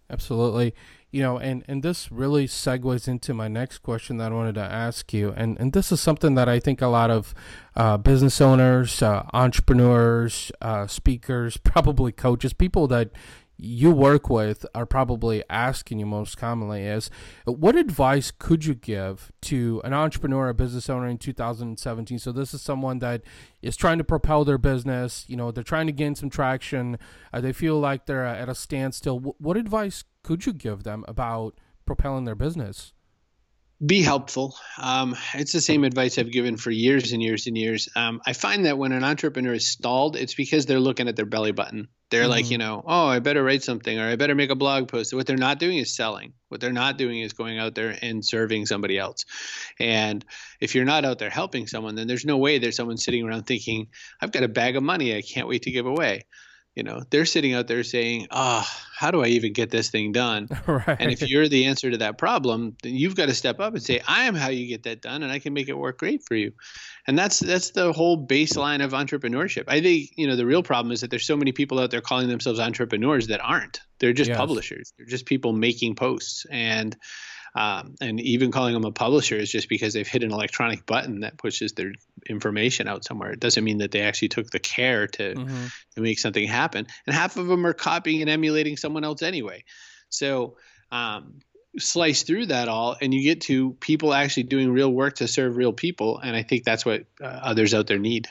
Absolutely. 0.10 0.74
You 1.12 1.22
know, 1.22 1.38
and, 1.38 1.64
and 1.68 1.84
this 1.84 2.12
really 2.12 2.48
segues 2.48 3.08
into 3.08 3.34
my 3.34 3.48
next 3.48 3.80
question 3.80 4.18
that 4.18 4.32
I 4.32 4.36
wanted 4.36 4.56
to 4.56 4.64
ask 4.64 5.14
you. 5.14 5.32
And, 5.36 5.60
and 5.60 5.72
this 5.72 5.92
is 5.92 6.02
something 6.02 6.36
that 6.36 6.50
I 6.50 6.60
think 6.60 6.82
a 6.82 6.88
lot 6.88 7.12
of 7.12 7.36
uh, 7.76 7.98
business 7.98 8.42
owners, 8.42 9.02
uh, 9.02 9.24
entrepreneurs, 9.34 10.52
uh, 10.62 10.88
speakers, 10.88 11.58
probably 11.64 12.12
coaches, 12.12 12.54
people 12.54 12.88
that 12.88 13.12
you 13.58 13.92
work 13.92 14.30
with 14.30 14.66
are 14.74 14.86
probably 14.86 15.44
asking 15.50 16.00
you 16.00 16.06
most 16.06 16.38
commonly 16.38 16.84
is 16.84 17.10
what 17.46 17.76
advice 17.76 18.32
could 18.32 18.66
you 18.66 18.74
give 18.74 19.32
to 19.42 19.82
an 19.84 19.94
entrepreneur 19.94 20.50
a 20.50 20.54
business 20.54 20.90
owner 20.90 21.08
in 21.08 21.18
2017 21.18 22.20
so 22.20 22.32
this 22.32 22.54
is 22.54 22.62
someone 22.62 23.00
that 23.00 23.22
is 23.62 23.78
trying 23.78 23.98
to 23.98 24.04
propel 24.04 24.44
their 24.44 24.58
business 24.58 25.26
you 25.28 25.38
know 25.38 25.52
they're 25.52 25.64
trying 25.64 25.88
to 25.88 25.94
gain 25.94 26.16
some 26.16 26.30
traction 26.30 26.98
uh, 27.32 27.42
they 27.42 27.54
feel 27.54 27.80
like 27.80 28.06
they're 28.06 28.26
at 28.26 28.50
a 28.50 28.56
standstill. 28.56 29.20
What 29.20 29.58
advice 29.58 30.04
could 30.24 30.46
you 30.46 30.54
give 30.54 30.84
them 30.84 31.04
about 31.08 31.60
propelling 31.86 32.26
their 32.26 32.36
business 32.36 32.93
be 33.86 34.02
helpful. 34.02 34.56
Um, 34.78 35.16
it's 35.34 35.52
the 35.52 35.62
same 35.62 35.84
advice 35.84 36.18
I've 36.18 36.32
given 36.32 36.58
for 36.58 36.72
years 36.72 37.12
and 37.12 37.22
years 37.22 37.48
and 37.48 37.58
years. 37.58 37.90
Um, 37.96 38.22
I 38.26 38.34
find 38.34 38.66
that 38.66 38.78
when 38.78 38.92
an 38.92 39.04
entrepreneur 39.04 39.54
is 39.54 39.68
stalled, 39.68 40.16
it's 40.16 40.36
because 40.36 40.66
they're 40.66 40.80
looking 40.80 41.08
at 41.08 41.16
their 41.16 41.26
belly 41.26 41.52
button. 41.52 41.88
They're 42.10 42.22
mm-hmm. 42.22 42.30
like, 42.30 42.52
you 42.52 42.58
know, 42.58 42.84
oh, 42.86 43.08
I 43.08 43.20
better 43.20 43.44
write 43.44 43.64
something 43.64 44.00
or 44.00 44.08
I 44.08 44.16
better 44.16 44.36
make 44.36 44.52
a 44.52 44.56
blog 44.56 44.88
post. 44.88 45.14
What 45.14 45.26
they're 45.26 45.36
not 45.36 45.60
doing 45.60 45.80
is 45.80 45.96
selling. 45.96 46.34
What 46.50 46.62
they're 46.62 46.72
not 46.72 46.98
doing 46.98 47.20
is 47.20 47.34
going 47.34 47.58
out 47.58 47.76
there 47.76 47.98
and 48.02 48.24
serving 48.24 48.68
somebody 48.68 48.98
else. 48.98 49.26
And 49.80 50.24
if 50.62 50.76
you're 50.76 50.86
not 50.86 51.06
out 51.06 51.20
there 51.20 51.32
helping 51.32 51.68
someone, 51.68 51.96
then 51.96 52.08
there's 52.08 52.26
no 52.26 52.38
way 52.38 52.60
there's 52.60 52.76
someone 52.76 52.98
sitting 52.98 53.28
around 53.28 53.44
thinking, 53.44 53.88
I've 54.22 54.32
got 54.32 54.44
a 54.44 54.48
bag 54.48 54.76
of 54.76 54.84
money 54.84 55.16
I 55.16 55.22
can't 55.22 55.48
wait 55.48 55.64
to 55.64 55.72
give 55.72 55.88
away 55.88 56.26
you 56.76 56.84
know 56.84 57.04
they're 57.10 57.26
sitting 57.26 57.54
out 57.54 57.68
there 57.68 57.84
saying 57.84 58.28
ah 58.32 58.64
oh, 58.66 58.88
how 58.96 59.12
do 59.12 59.24
i 59.24 59.28
even 59.28 59.54
get 59.54 59.70
this 59.70 59.90
thing 59.90 60.12
done? 60.12 60.48
Right. 60.68 60.98
and 61.00 61.12
if 61.12 61.22
you're 61.22 61.48
the 61.48 61.66
answer 61.66 61.92
to 61.92 61.98
that 61.98 62.18
problem 62.18 62.76
then 62.84 62.96
you've 62.96 63.16
got 63.16 63.28
to 63.28 63.34
step 63.34 63.60
up 63.60 63.74
and 63.74 63.84
say 63.84 64.02
i 64.08 64.24
am 64.24 64.36
how 64.36 64.50
you 64.50 64.68
get 64.68 64.84
that 64.84 65.02
done 65.02 65.24
and 65.24 65.32
i 65.32 65.40
can 65.40 65.54
make 65.54 65.70
it 65.70 65.78
work 65.78 66.00
great 66.00 66.24
for 66.24 66.36
you. 66.36 66.54
And 67.06 67.20
that's 67.20 67.40
that's 67.40 67.72
the 67.72 67.92
whole 67.92 68.26
baseline 68.26 68.84
of 68.84 68.92
entrepreneurship. 68.92 69.66
I 69.68 69.82
think 69.82 70.12
you 70.16 70.28
know 70.28 70.36
the 70.36 70.46
real 70.46 70.64
problem 70.64 70.92
is 70.92 71.02
that 71.02 71.10
there's 71.10 71.26
so 71.26 71.36
many 71.36 71.52
people 71.52 71.80
out 71.80 71.92
there 71.92 72.02
calling 72.02 72.30
themselves 72.30 72.60
entrepreneurs 72.60 73.28
that 73.28 73.42
aren't. 73.42 73.82
They're 74.00 74.14
just 74.14 74.30
yes. 74.30 74.38
publishers. 74.38 74.94
They're 74.98 75.06
just 75.06 75.26
people 75.26 75.54
making 75.54 75.96
posts. 75.96 76.46
And 76.50 76.96
um, 77.56 77.96
and 78.02 78.20
even 78.20 78.52
calling 78.52 78.74
them 78.74 78.86
a 78.86 78.92
publisher 78.92 79.36
is 79.36 79.52
just 79.52 79.70
because 79.70 79.94
they've 79.94 80.08
hit 80.08 80.24
an 80.24 80.32
electronic 80.32 80.86
button 80.86 81.20
that 81.20 81.38
pushes 81.38 81.74
their 81.74 81.94
information 82.28 82.88
out 82.88 83.04
somewhere. 83.04 83.32
It 83.32 83.40
doesn't 83.40 83.64
mean 83.64 83.78
that 83.80 83.92
they 83.92 84.02
actually 84.02 84.30
took 84.30 84.50
the 84.50 84.60
care 84.60 85.08
to, 85.08 85.36
mm-hmm. 85.36 85.66
to 85.96 86.02
make 86.02 86.20
something 86.20 86.48
happen. 86.48 86.88
And 87.06 87.16
half 87.16 87.38
of 87.38 87.48
them 87.48 87.66
are 87.68 87.74
copying 87.74 88.22
and 88.22 88.30
emulating 88.30 88.76
someone 88.78 89.04
else 89.04 89.22
anyway. 89.22 89.66
So 90.10 90.58
um, 90.92 91.40
slice 91.78 92.24
through 92.24 92.48
that 92.48 92.70
all, 92.70 92.96
and 93.00 93.14
you 93.14 93.22
get 93.22 93.42
to 93.42 93.74
people 93.74 94.14
actually 94.14 94.44
doing 94.44 94.72
real 94.72 94.92
work 94.92 95.18
to 95.18 95.28
serve 95.28 95.56
real 95.56 95.74
people. 95.74 96.20
And 96.20 96.36
I 96.36 96.42
think 96.42 96.64
that's 96.64 96.86
what 96.86 97.06
uh, 97.22 97.26
others 97.26 97.74
out 97.74 97.86
there 97.88 98.00
need. 98.00 98.28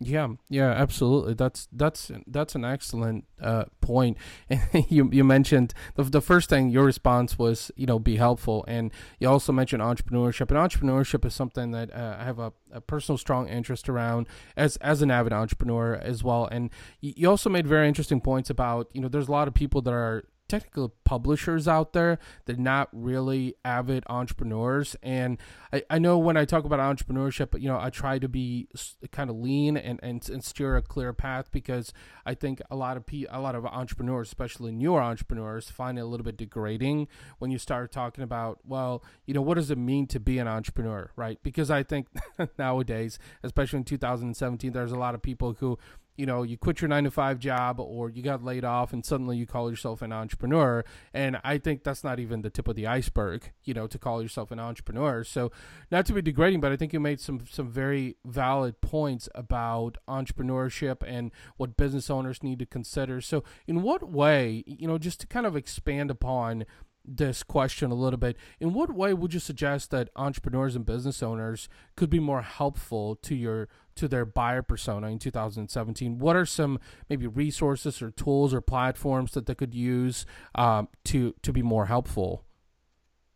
Yeah, 0.00 0.28
yeah, 0.50 0.70
absolutely. 0.70 1.34
That's 1.34 1.68
that's 1.72 2.10
that's 2.26 2.54
an 2.56 2.64
excellent 2.64 3.24
uh, 3.40 3.64
point. 3.80 4.18
And 4.50 4.60
you 4.90 5.08
you 5.12 5.22
mentioned 5.24 5.72
the 5.94 6.02
the 6.02 6.20
first 6.20 6.50
thing 6.50 6.68
your 6.68 6.84
response 6.84 7.38
was 7.38 7.70
you 7.76 7.86
know 7.86 7.98
be 7.98 8.16
helpful, 8.16 8.64
and 8.66 8.92
you 9.20 9.28
also 9.28 9.52
mentioned 9.52 9.82
entrepreneurship. 9.82 10.50
And 10.50 10.58
entrepreneurship 10.58 11.24
is 11.24 11.32
something 11.34 11.70
that 11.70 11.94
uh, 11.94 12.16
I 12.18 12.24
have 12.24 12.38
a, 12.40 12.52
a 12.72 12.80
personal 12.80 13.16
strong 13.16 13.48
interest 13.48 13.88
around 13.88 14.26
as 14.56 14.76
as 14.78 15.00
an 15.00 15.10
avid 15.12 15.32
entrepreneur 15.32 15.94
as 15.94 16.24
well. 16.24 16.46
And 16.50 16.70
you 17.00 17.30
also 17.30 17.48
made 17.48 17.66
very 17.66 17.86
interesting 17.86 18.20
points 18.20 18.50
about 18.50 18.90
you 18.92 19.00
know 19.00 19.08
there's 19.08 19.28
a 19.28 19.32
lot 19.32 19.46
of 19.48 19.54
people 19.54 19.80
that 19.82 19.94
are 19.94 20.24
technical 20.54 20.94
publishers 21.04 21.66
out 21.66 21.92
there. 21.92 22.18
They're 22.44 22.56
not 22.56 22.88
really 22.92 23.54
avid 23.64 24.04
entrepreneurs. 24.08 24.96
And 25.02 25.38
I, 25.72 25.82
I 25.90 25.98
know 25.98 26.18
when 26.18 26.36
I 26.36 26.44
talk 26.44 26.64
about 26.64 26.78
entrepreneurship, 26.78 27.60
you 27.60 27.68
know, 27.68 27.78
I 27.78 27.90
try 27.90 28.18
to 28.18 28.28
be 28.28 28.68
kind 29.10 29.30
of 29.30 29.36
lean 29.36 29.76
and, 29.76 29.98
and, 30.02 30.28
and 30.28 30.44
steer 30.44 30.76
a 30.76 30.82
clear 30.82 31.12
path 31.12 31.50
because 31.50 31.92
I 32.24 32.34
think 32.34 32.62
a 32.70 32.76
lot 32.76 32.96
of 32.96 33.06
pe- 33.06 33.26
a 33.28 33.40
lot 33.40 33.54
of 33.54 33.66
entrepreneurs, 33.66 34.28
especially 34.28 34.70
newer 34.72 35.02
entrepreneurs, 35.02 35.70
find 35.70 35.98
it 35.98 36.02
a 36.02 36.06
little 36.06 36.24
bit 36.24 36.36
degrading 36.36 37.08
when 37.38 37.50
you 37.50 37.58
start 37.58 37.90
talking 37.90 38.22
about, 38.22 38.60
well, 38.64 39.02
you 39.26 39.34
know, 39.34 39.42
what 39.42 39.54
does 39.54 39.70
it 39.70 39.78
mean 39.78 40.06
to 40.08 40.20
be 40.20 40.38
an 40.38 40.46
entrepreneur, 40.46 41.10
right? 41.16 41.38
Because 41.42 41.70
I 41.70 41.82
think 41.82 42.06
nowadays, 42.58 43.18
especially 43.42 43.78
in 43.78 43.84
2017, 43.84 44.72
there's 44.72 44.92
a 44.92 44.98
lot 44.98 45.14
of 45.14 45.22
people 45.22 45.56
who 45.58 45.78
you 46.16 46.26
know, 46.26 46.42
you 46.42 46.56
quit 46.56 46.80
your 46.80 46.88
nine 46.88 47.04
to 47.04 47.10
five 47.10 47.38
job 47.38 47.80
or 47.80 48.08
you 48.08 48.22
got 48.22 48.44
laid 48.44 48.64
off 48.64 48.92
and 48.92 49.04
suddenly 49.04 49.36
you 49.36 49.46
call 49.46 49.68
yourself 49.68 50.00
an 50.02 50.12
entrepreneur. 50.12 50.84
And 51.12 51.38
I 51.42 51.58
think 51.58 51.82
that's 51.82 52.04
not 52.04 52.20
even 52.20 52.42
the 52.42 52.50
tip 52.50 52.68
of 52.68 52.76
the 52.76 52.86
iceberg, 52.86 53.52
you 53.64 53.74
know, 53.74 53.86
to 53.86 53.98
call 53.98 54.22
yourself 54.22 54.50
an 54.50 54.60
entrepreneur. 54.60 55.24
So 55.24 55.50
not 55.90 56.06
to 56.06 56.12
be 56.12 56.22
degrading, 56.22 56.60
but 56.60 56.72
I 56.72 56.76
think 56.76 56.92
you 56.92 57.00
made 57.00 57.20
some, 57.20 57.44
some 57.50 57.68
very 57.68 58.16
valid 58.24 58.80
points 58.80 59.28
about 59.34 59.98
entrepreneurship 60.08 61.02
and 61.06 61.32
what 61.56 61.76
business 61.76 62.08
owners 62.10 62.42
need 62.42 62.60
to 62.60 62.66
consider. 62.66 63.20
So 63.20 63.42
in 63.66 63.82
what 63.82 64.08
way, 64.08 64.62
you 64.66 64.86
know, 64.86 64.98
just 64.98 65.20
to 65.20 65.26
kind 65.26 65.46
of 65.46 65.56
expand 65.56 66.10
upon 66.10 66.64
this 67.04 67.42
question 67.42 67.90
a 67.90 67.94
little 67.94 68.18
bit. 68.18 68.36
In 68.60 68.72
what 68.72 68.94
way 68.94 69.14
would 69.14 69.34
you 69.34 69.40
suggest 69.40 69.90
that 69.90 70.10
entrepreneurs 70.16 70.74
and 70.74 70.86
business 70.86 71.22
owners 71.22 71.68
could 71.96 72.10
be 72.10 72.20
more 72.20 72.42
helpful 72.42 73.16
to 73.16 73.34
your 73.34 73.68
to 73.96 74.08
their 74.08 74.24
buyer 74.24 74.62
persona 74.62 75.08
in 75.08 75.18
2017? 75.18 76.18
What 76.18 76.36
are 76.36 76.46
some 76.46 76.78
maybe 77.08 77.26
resources 77.26 78.02
or 78.02 78.10
tools 78.10 78.52
or 78.52 78.60
platforms 78.60 79.32
that 79.32 79.46
they 79.46 79.54
could 79.54 79.74
use 79.74 80.26
um, 80.54 80.88
to 81.04 81.34
to 81.42 81.52
be 81.52 81.62
more 81.62 81.86
helpful? 81.86 82.44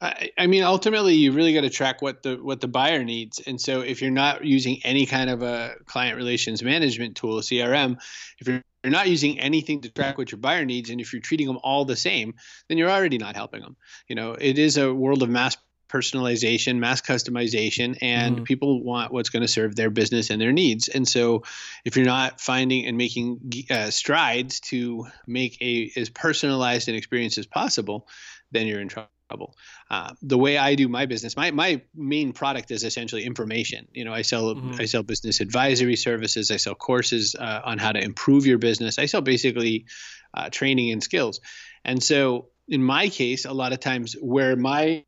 I, 0.00 0.30
I 0.38 0.46
mean, 0.46 0.62
ultimately, 0.62 1.14
you 1.14 1.32
really 1.32 1.52
got 1.52 1.62
to 1.62 1.70
track 1.70 2.00
what 2.00 2.22
the 2.22 2.36
what 2.36 2.60
the 2.60 2.68
buyer 2.68 3.02
needs. 3.04 3.40
And 3.46 3.60
so, 3.60 3.80
if 3.80 4.00
you're 4.00 4.10
not 4.10 4.44
using 4.44 4.80
any 4.84 5.06
kind 5.06 5.28
of 5.28 5.42
a 5.42 5.74
client 5.86 6.16
relations 6.16 6.62
management 6.62 7.16
tool, 7.16 7.40
CRM, 7.40 7.98
if 8.38 8.46
you're 8.46 8.62
you're 8.82 8.92
not 8.92 9.08
using 9.08 9.40
anything 9.40 9.80
to 9.82 9.90
track 9.90 10.18
what 10.18 10.30
your 10.30 10.38
buyer 10.38 10.64
needs, 10.64 10.90
and 10.90 11.00
if 11.00 11.12
you're 11.12 11.22
treating 11.22 11.46
them 11.46 11.58
all 11.62 11.84
the 11.84 11.96
same, 11.96 12.34
then 12.68 12.78
you're 12.78 12.90
already 12.90 13.18
not 13.18 13.36
helping 13.36 13.60
them. 13.60 13.76
You 14.08 14.14
know, 14.14 14.32
it 14.32 14.58
is 14.58 14.76
a 14.76 14.92
world 14.92 15.22
of 15.22 15.28
mass 15.28 15.56
personalization, 15.88 16.76
mass 16.76 17.00
customization, 17.00 17.98
and 18.02 18.36
mm-hmm. 18.36 18.44
people 18.44 18.82
want 18.82 19.12
what's 19.12 19.30
going 19.30 19.42
to 19.42 19.48
serve 19.48 19.74
their 19.74 19.90
business 19.90 20.30
and 20.30 20.40
their 20.40 20.52
needs. 20.52 20.88
And 20.88 21.08
so, 21.08 21.44
if 21.84 21.96
you're 21.96 22.06
not 22.06 22.40
finding 22.40 22.86
and 22.86 22.96
making 22.96 23.66
uh, 23.70 23.90
strides 23.90 24.60
to 24.60 25.06
make 25.26 25.60
a 25.60 25.90
as 25.96 26.10
personalized 26.10 26.88
an 26.88 26.94
experience 26.94 27.38
as 27.38 27.46
possible, 27.46 28.06
then 28.52 28.66
you're 28.66 28.80
in 28.80 28.88
trouble. 28.88 29.10
Uh, 29.90 30.14
the 30.22 30.38
way 30.38 30.58
I 30.58 30.74
do 30.74 30.88
my 30.88 31.06
business, 31.06 31.36
my 31.36 31.50
my 31.50 31.82
main 31.94 32.32
product 32.32 32.70
is 32.70 32.84
essentially 32.84 33.24
information. 33.24 33.88
You 33.92 34.04
know, 34.04 34.12
I 34.12 34.22
sell 34.22 34.54
mm-hmm. 34.54 34.80
I 34.80 34.86
sell 34.86 35.02
business 35.02 35.40
advisory 35.40 35.96
services. 35.96 36.50
I 36.50 36.56
sell 36.56 36.74
courses 36.74 37.34
uh, 37.34 37.62
on 37.64 37.78
how 37.78 37.92
to 37.92 38.00
improve 38.00 38.46
your 38.46 38.58
business. 38.58 38.98
I 38.98 39.06
sell 39.06 39.20
basically 39.20 39.86
uh, 40.34 40.50
training 40.50 40.92
and 40.92 41.02
skills. 41.02 41.40
And 41.84 42.02
so, 42.02 42.48
in 42.66 42.82
my 42.82 43.08
case, 43.08 43.44
a 43.44 43.52
lot 43.52 43.72
of 43.72 43.80
times 43.80 44.14
where 44.20 44.56
my 44.56 45.04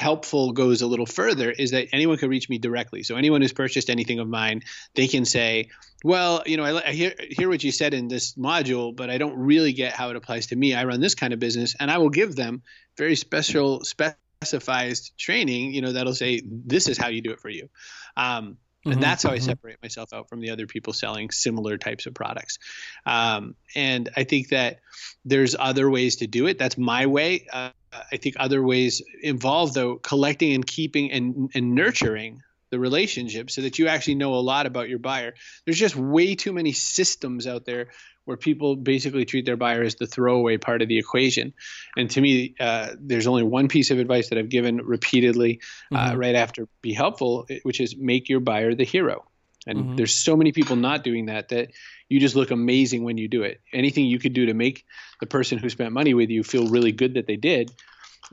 helpful 0.00 0.52
goes 0.52 0.82
a 0.82 0.86
little 0.86 1.06
further 1.06 1.50
is 1.50 1.72
that 1.72 1.88
anyone 1.92 2.16
can 2.16 2.30
reach 2.30 2.48
me 2.48 2.58
directly. 2.58 3.02
So 3.02 3.16
anyone 3.16 3.42
who's 3.42 3.52
purchased 3.52 3.90
anything 3.90 4.18
of 4.18 4.28
mine, 4.28 4.62
they 4.94 5.06
can 5.06 5.24
say, 5.24 5.68
"Well, 6.02 6.42
you 6.46 6.56
know, 6.56 6.64
I, 6.64 6.88
I, 6.88 6.92
hear 6.92 7.14
hear 7.18 7.48
what 7.48 7.62
you 7.62 7.70
said 7.70 7.92
in 7.94 8.08
this 8.08 8.34
module, 8.34 8.96
but 8.96 9.10
I 9.10 9.18
don't 9.18 9.36
really 9.36 9.72
get 9.72 9.92
how 9.92 10.10
it 10.10 10.16
applies 10.16 10.48
to 10.48 10.56
me. 10.56 10.74
I 10.74 10.84
run 10.84 11.00
this 11.00 11.14
kind 11.14 11.32
of 11.32 11.38
business," 11.38 11.76
and 11.78 11.90
I 11.90 11.98
will 11.98 12.10
give 12.10 12.34
them 12.34 12.62
very 12.96 13.14
special 13.14 13.84
specified 13.84 14.96
training. 15.18 15.74
You 15.74 15.82
know, 15.82 15.92
that'll 15.92 16.14
say, 16.14 16.40
"This 16.44 16.88
is 16.88 16.96
how 16.96 17.08
you 17.08 17.20
do 17.20 17.32
it 17.32 17.40
for 17.40 17.50
you." 17.50 17.68
Um, 18.16 18.56
and 18.84 18.94
mm-hmm, 18.94 19.02
that's 19.02 19.22
how 19.22 19.30
I 19.30 19.36
mm-hmm. 19.36 19.44
separate 19.44 19.82
myself 19.82 20.14
out 20.14 20.30
from 20.30 20.40
the 20.40 20.50
other 20.50 20.66
people 20.66 20.94
selling 20.94 21.30
similar 21.30 21.76
types 21.76 22.06
of 22.06 22.14
products. 22.14 22.58
Um, 23.04 23.54
and 23.74 24.08
I 24.16 24.24
think 24.24 24.48
that 24.48 24.80
there's 25.26 25.54
other 25.54 25.90
ways 25.90 26.16
to 26.16 26.26
do 26.26 26.46
it. 26.46 26.58
That's 26.58 26.78
my 26.78 27.04
way. 27.04 27.46
Uh, 27.52 27.70
I 27.92 28.16
think 28.16 28.36
other 28.38 28.62
ways 28.62 29.02
involve 29.22 29.74
though 29.74 29.96
collecting 29.96 30.54
and 30.54 30.66
keeping 30.66 31.10
and, 31.10 31.50
and 31.54 31.74
nurturing 31.74 32.42
the 32.70 32.78
relationship 32.78 33.50
so 33.50 33.62
that 33.62 33.78
you 33.78 33.88
actually 33.88 34.14
know 34.14 34.34
a 34.34 34.36
lot 34.36 34.66
about 34.66 34.88
your 34.88 35.00
buyer. 35.00 35.34
There's 35.64 35.78
just 35.78 35.96
way 35.96 36.36
too 36.36 36.52
many 36.52 36.72
systems 36.72 37.46
out 37.46 37.64
there 37.64 37.88
where 38.24 38.36
people 38.36 38.76
basically 38.76 39.24
treat 39.24 39.44
their 39.44 39.56
buyer 39.56 39.82
as 39.82 39.96
the 39.96 40.06
throwaway 40.06 40.56
part 40.56 40.82
of 40.82 40.88
the 40.88 40.98
equation. 40.98 41.52
And 41.96 42.08
to 42.10 42.20
me, 42.20 42.54
uh, 42.60 42.90
there's 43.00 43.26
only 43.26 43.42
one 43.42 43.66
piece 43.66 43.90
of 43.90 43.98
advice 43.98 44.28
that 44.28 44.38
I've 44.38 44.48
given 44.48 44.76
repeatedly 44.76 45.60
uh, 45.92 45.96
mm-hmm. 45.96 46.18
right 46.18 46.34
after 46.36 46.68
be 46.80 46.92
helpful, 46.92 47.46
which 47.64 47.80
is 47.80 47.96
make 47.96 48.28
your 48.28 48.40
buyer 48.40 48.74
the 48.74 48.84
hero. 48.84 49.26
And 49.66 49.78
mm-hmm. 49.78 49.96
there's 49.96 50.14
so 50.14 50.36
many 50.36 50.52
people 50.52 50.76
not 50.76 51.04
doing 51.04 51.26
that 51.26 51.48
that 51.50 51.70
you 52.08 52.18
just 52.18 52.34
look 52.34 52.50
amazing 52.50 53.04
when 53.04 53.18
you 53.18 53.28
do 53.28 53.42
it. 53.42 53.60
Anything 53.72 54.06
you 54.06 54.18
could 54.18 54.32
do 54.32 54.46
to 54.46 54.54
make 54.54 54.84
the 55.20 55.26
person 55.26 55.58
who 55.58 55.68
spent 55.68 55.92
money 55.92 56.14
with 56.14 56.30
you 56.30 56.42
feel 56.42 56.68
really 56.68 56.92
good 56.92 57.14
that 57.14 57.26
they 57.26 57.36
did 57.36 57.70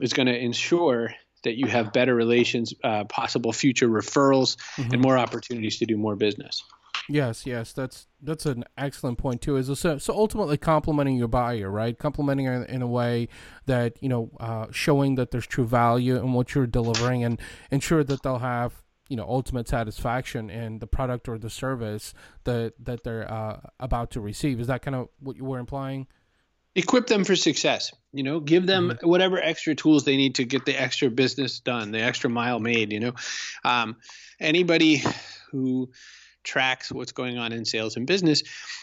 is 0.00 0.12
going 0.12 0.26
to 0.26 0.36
ensure 0.36 1.12
that 1.44 1.56
you 1.56 1.66
have 1.66 1.92
better 1.92 2.14
relations, 2.14 2.74
uh, 2.82 3.04
possible 3.04 3.52
future 3.52 3.88
referrals, 3.88 4.56
mm-hmm. 4.76 4.92
and 4.92 5.02
more 5.02 5.18
opportunities 5.18 5.78
to 5.78 5.86
do 5.86 5.96
more 5.96 6.16
business. 6.16 6.64
Yes, 7.10 7.46
yes, 7.46 7.72
that's 7.72 8.06
that's 8.20 8.44
an 8.44 8.64
excellent 8.76 9.16
point 9.16 9.40
too. 9.40 9.56
Is 9.56 9.78
so, 9.78 9.96
so 9.96 10.12
ultimately 10.12 10.58
complimenting 10.58 11.16
your 11.16 11.28
buyer, 11.28 11.70
right? 11.70 11.98
Complimenting 11.98 12.44
her 12.46 12.64
in 12.64 12.82
a 12.82 12.86
way 12.86 13.28
that 13.64 13.96
you 14.02 14.10
know, 14.10 14.30
uh, 14.38 14.66
showing 14.70 15.14
that 15.14 15.30
there's 15.30 15.46
true 15.46 15.66
value 15.66 16.16
in 16.16 16.34
what 16.34 16.54
you're 16.54 16.66
delivering, 16.66 17.24
and 17.24 17.40
ensure 17.70 18.04
that 18.04 18.22
they'll 18.22 18.40
have 18.40 18.82
you 19.08 19.16
know 19.16 19.24
ultimate 19.24 19.68
satisfaction 19.68 20.50
in 20.50 20.78
the 20.78 20.86
product 20.86 21.28
or 21.28 21.38
the 21.38 21.50
service 21.50 22.14
that 22.44 22.74
that 22.84 23.04
they're 23.04 23.30
uh, 23.30 23.60
about 23.80 24.10
to 24.12 24.20
receive. 24.20 24.60
Is 24.60 24.66
that 24.66 24.82
kind 24.82 24.94
of 24.94 25.08
what 25.20 25.36
you 25.36 25.44
were 25.44 25.58
implying? 25.58 26.06
Equip 26.74 27.06
them 27.06 27.24
for 27.24 27.34
success. 27.34 27.92
You 28.12 28.22
know, 28.22 28.40
give 28.40 28.66
them 28.66 28.90
mm-hmm. 28.90 29.08
whatever 29.08 29.40
extra 29.42 29.74
tools 29.74 30.04
they 30.04 30.16
need 30.16 30.36
to 30.36 30.44
get 30.44 30.64
the 30.64 30.80
extra 30.80 31.10
business 31.10 31.60
done, 31.60 31.90
the 31.90 32.00
extra 32.00 32.30
mile 32.30 32.60
made. 32.60 32.92
You 32.92 33.00
know, 33.00 33.12
um, 33.64 33.96
anybody 34.38 35.02
who 35.50 35.90
tracks 36.44 36.90
what's 36.92 37.12
going 37.12 37.36
on 37.36 37.52
in 37.52 37.64
sales 37.64 37.96
and 37.96 38.06
business, 38.06 38.42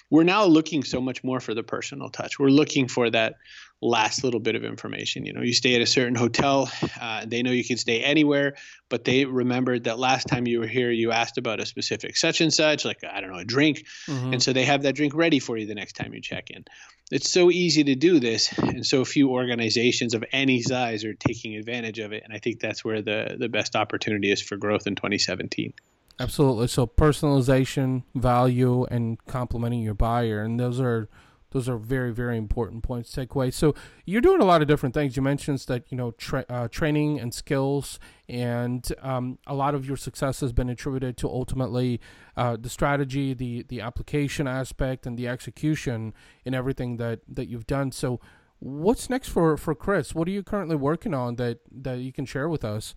we're 0.09 0.23
now 0.23 0.45
looking 0.45 0.83
so 0.83 1.01
much 1.01 1.23
more 1.23 1.39
for 1.39 1.53
the 1.53 1.63
personal 1.63 2.09
touch. 2.09 2.37
We're 2.37 2.49
looking 2.49 2.87
for 2.87 3.09
that 3.09 3.35
last 3.81 4.23
little 4.23 4.39
bit 4.39 4.55
of 4.55 4.63
information. 4.63 5.25
You 5.25 5.33
know, 5.33 5.41
you 5.41 5.53
stay 5.53 5.75
at 5.75 5.81
a 5.81 5.85
certain 5.85 6.15
hotel, 6.15 6.71
uh, 6.99 7.25
they 7.25 7.43
know 7.43 7.51
you 7.51 7.63
can 7.63 7.77
stay 7.77 8.01
anywhere, 8.01 8.55
but 8.89 9.03
they 9.03 9.25
remembered 9.25 9.83
that 9.83 9.99
last 9.99 10.27
time 10.27 10.47
you 10.47 10.59
were 10.59 10.67
here, 10.67 10.91
you 10.91 11.11
asked 11.11 11.37
about 11.37 11.59
a 11.59 11.65
specific 11.65 12.17
such 12.17 12.41
and 12.41 12.53
such, 12.53 12.85
like, 12.85 13.03
I 13.03 13.21
don't 13.21 13.31
know, 13.31 13.39
a 13.39 13.45
drink. 13.45 13.85
Mm-hmm. 14.07 14.33
And 14.33 14.43
so 14.43 14.53
they 14.53 14.65
have 14.65 14.83
that 14.83 14.95
drink 14.95 15.13
ready 15.13 15.39
for 15.39 15.57
you 15.57 15.67
the 15.67 15.75
next 15.75 15.93
time 15.93 16.13
you 16.13 16.21
check 16.21 16.49
in. 16.49 16.65
It's 17.11 17.29
so 17.29 17.51
easy 17.51 17.83
to 17.83 17.95
do 17.95 18.19
this, 18.19 18.51
and 18.57 18.83
so 18.83 19.05
few 19.05 19.29
organizations 19.29 20.15
of 20.15 20.23
any 20.31 20.63
size 20.63 21.05
are 21.05 21.13
taking 21.13 21.55
advantage 21.55 21.99
of 21.99 22.13
it. 22.13 22.23
And 22.23 22.33
I 22.33 22.39
think 22.39 22.59
that's 22.59 22.83
where 22.83 23.01
the, 23.03 23.35
the 23.37 23.47
best 23.47 23.75
opportunity 23.75 24.31
is 24.31 24.41
for 24.41 24.57
growth 24.57 24.87
in 24.87 24.95
2017. 24.95 25.73
Absolutely. 26.19 26.67
So 26.67 26.87
personalization, 26.87 28.03
value, 28.15 28.85
and 28.85 29.23
complementing 29.25 29.81
your 29.81 29.93
buyer, 29.93 30.41
and 30.41 30.59
those 30.59 30.79
are 30.79 31.09
those 31.55 31.69
are 31.69 31.77
very 31.77 32.11
very 32.11 32.37
important 32.37 32.83
points 32.83 33.11
to 33.11 33.21
take 33.21 33.33
away. 33.33 33.49
So 33.49 33.73
you're 34.03 34.19
doing 34.19 34.41
a 34.41 34.45
lot 34.45 34.61
of 34.61 34.67
different 34.67 34.93
things. 34.93 35.15
You 35.15 35.21
mentioned 35.21 35.59
that 35.67 35.89
you 35.89 35.95
know 35.95 36.11
tra- 36.11 36.45
uh, 36.49 36.67
training 36.67 37.17
and 37.17 37.33
skills, 37.33 37.97
and 38.27 38.85
um, 39.01 39.39
a 39.47 39.55
lot 39.55 39.73
of 39.73 39.87
your 39.87 39.95
success 39.95 40.41
has 40.41 40.51
been 40.51 40.67
attributed 40.67 41.15
to 41.15 41.29
ultimately 41.29 42.01
uh, 42.35 42.57
the 42.59 42.67
strategy, 42.67 43.33
the 43.33 43.63
the 43.69 43.79
application 43.79 44.49
aspect, 44.49 45.05
and 45.05 45.17
the 45.17 45.29
execution 45.29 46.13
in 46.43 46.53
everything 46.53 46.97
that 46.97 47.21
that 47.25 47.47
you've 47.47 47.67
done. 47.67 47.93
So 47.93 48.19
what's 48.59 49.09
next 49.09 49.29
for 49.29 49.55
for 49.55 49.73
Chris? 49.73 50.13
What 50.13 50.27
are 50.27 50.31
you 50.31 50.43
currently 50.43 50.75
working 50.75 51.13
on 51.13 51.37
that 51.37 51.59
that 51.71 51.99
you 51.99 52.11
can 52.11 52.25
share 52.25 52.49
with 52.49 52.65
us? 52.65 52.95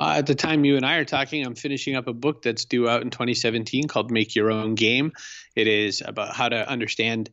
Uh, 0.00 0.14
at 0.16 0.26
the 0.26 0.34
time 0.34 0.64
you 0.64 0.76
and 0.76 0.86
I 0.86 0.94
are 0.94 1.04
talking, 1.04 1.44
I'm 1.44 1.54
finishing 1.54 1.94
up 1.94 2.08
a 2.08 2.14
book 2.14 2.40
that's 2.40 2.64
due 2.64 2.88
out 2.88 3.02
in 3.02 3.10
2017 3.10 3.86
called 3.86 4.10
Make 4.10 4.34
Your 4.34 4.50
Own 4.50 4.74
Game. 4.74 5.12
It 5.54 5.66
is 5.66 6.02
about 6.04 6.34
how 6.34 6.48
to 6.48 6.66
understand 6.66 7.28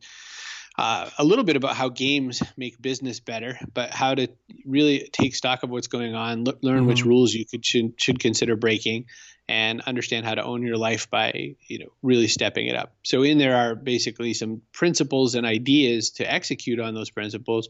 uh, 0.78 1.10
a 1.18 1.24
little 1.24 1.44
bit 1.44 1.56
about 1.56 1.74
how 1.74 1.88
games 1.88 2.40
make 2.56 2.80
business 2.80 3.18
better, 3.18 3.58
but 3.74 3.90
how 3.90 4.14
to 4.14 4.28
really 4.64 5.08
take 5.12 5.34
stock 5.34 5.64
of 5.64 5.70
what's 5.70 5.88
going 5.88 6.14
on, 6.14 6.46
l- 6.46 6.54
learn 6.62 6.78
mm-hmm. 6.78 6.86
which 6.86 7.04
rules 7.04 7.34
you 7.34 7.44
could 7.44 7.66
should, 7.66 8.00
should 8.00 8.20
consider 8.20 8.54
breaking, 8.54 9.06
and 9.48 9.80
understand 9.80 10.24
how 10.24 10.36
to 10.36 10.44
own 10.44 10.62
your 10.62 10.76
life 10.76 11.10
by 11.10 11.56
you 11.66 11.80
know 11.80 11.88
really 12.00 12.28
stepping 12.28 12.68
it 12.68 12.76
up. 12.76 12.94
So 13.02 13.24
in 13.24 13.38
there 13.38 13.56
are 13.56 13.74
basically 13.74 14.34
some 14.34 14.62
principles 14.72 15.34
and 15.34 15.44
ideas 15.44 16.10
to 16.12 16.32
execute 16.32 16.78
on 16.78 16.94
those 16.94 17.10
principles 17.10 17.68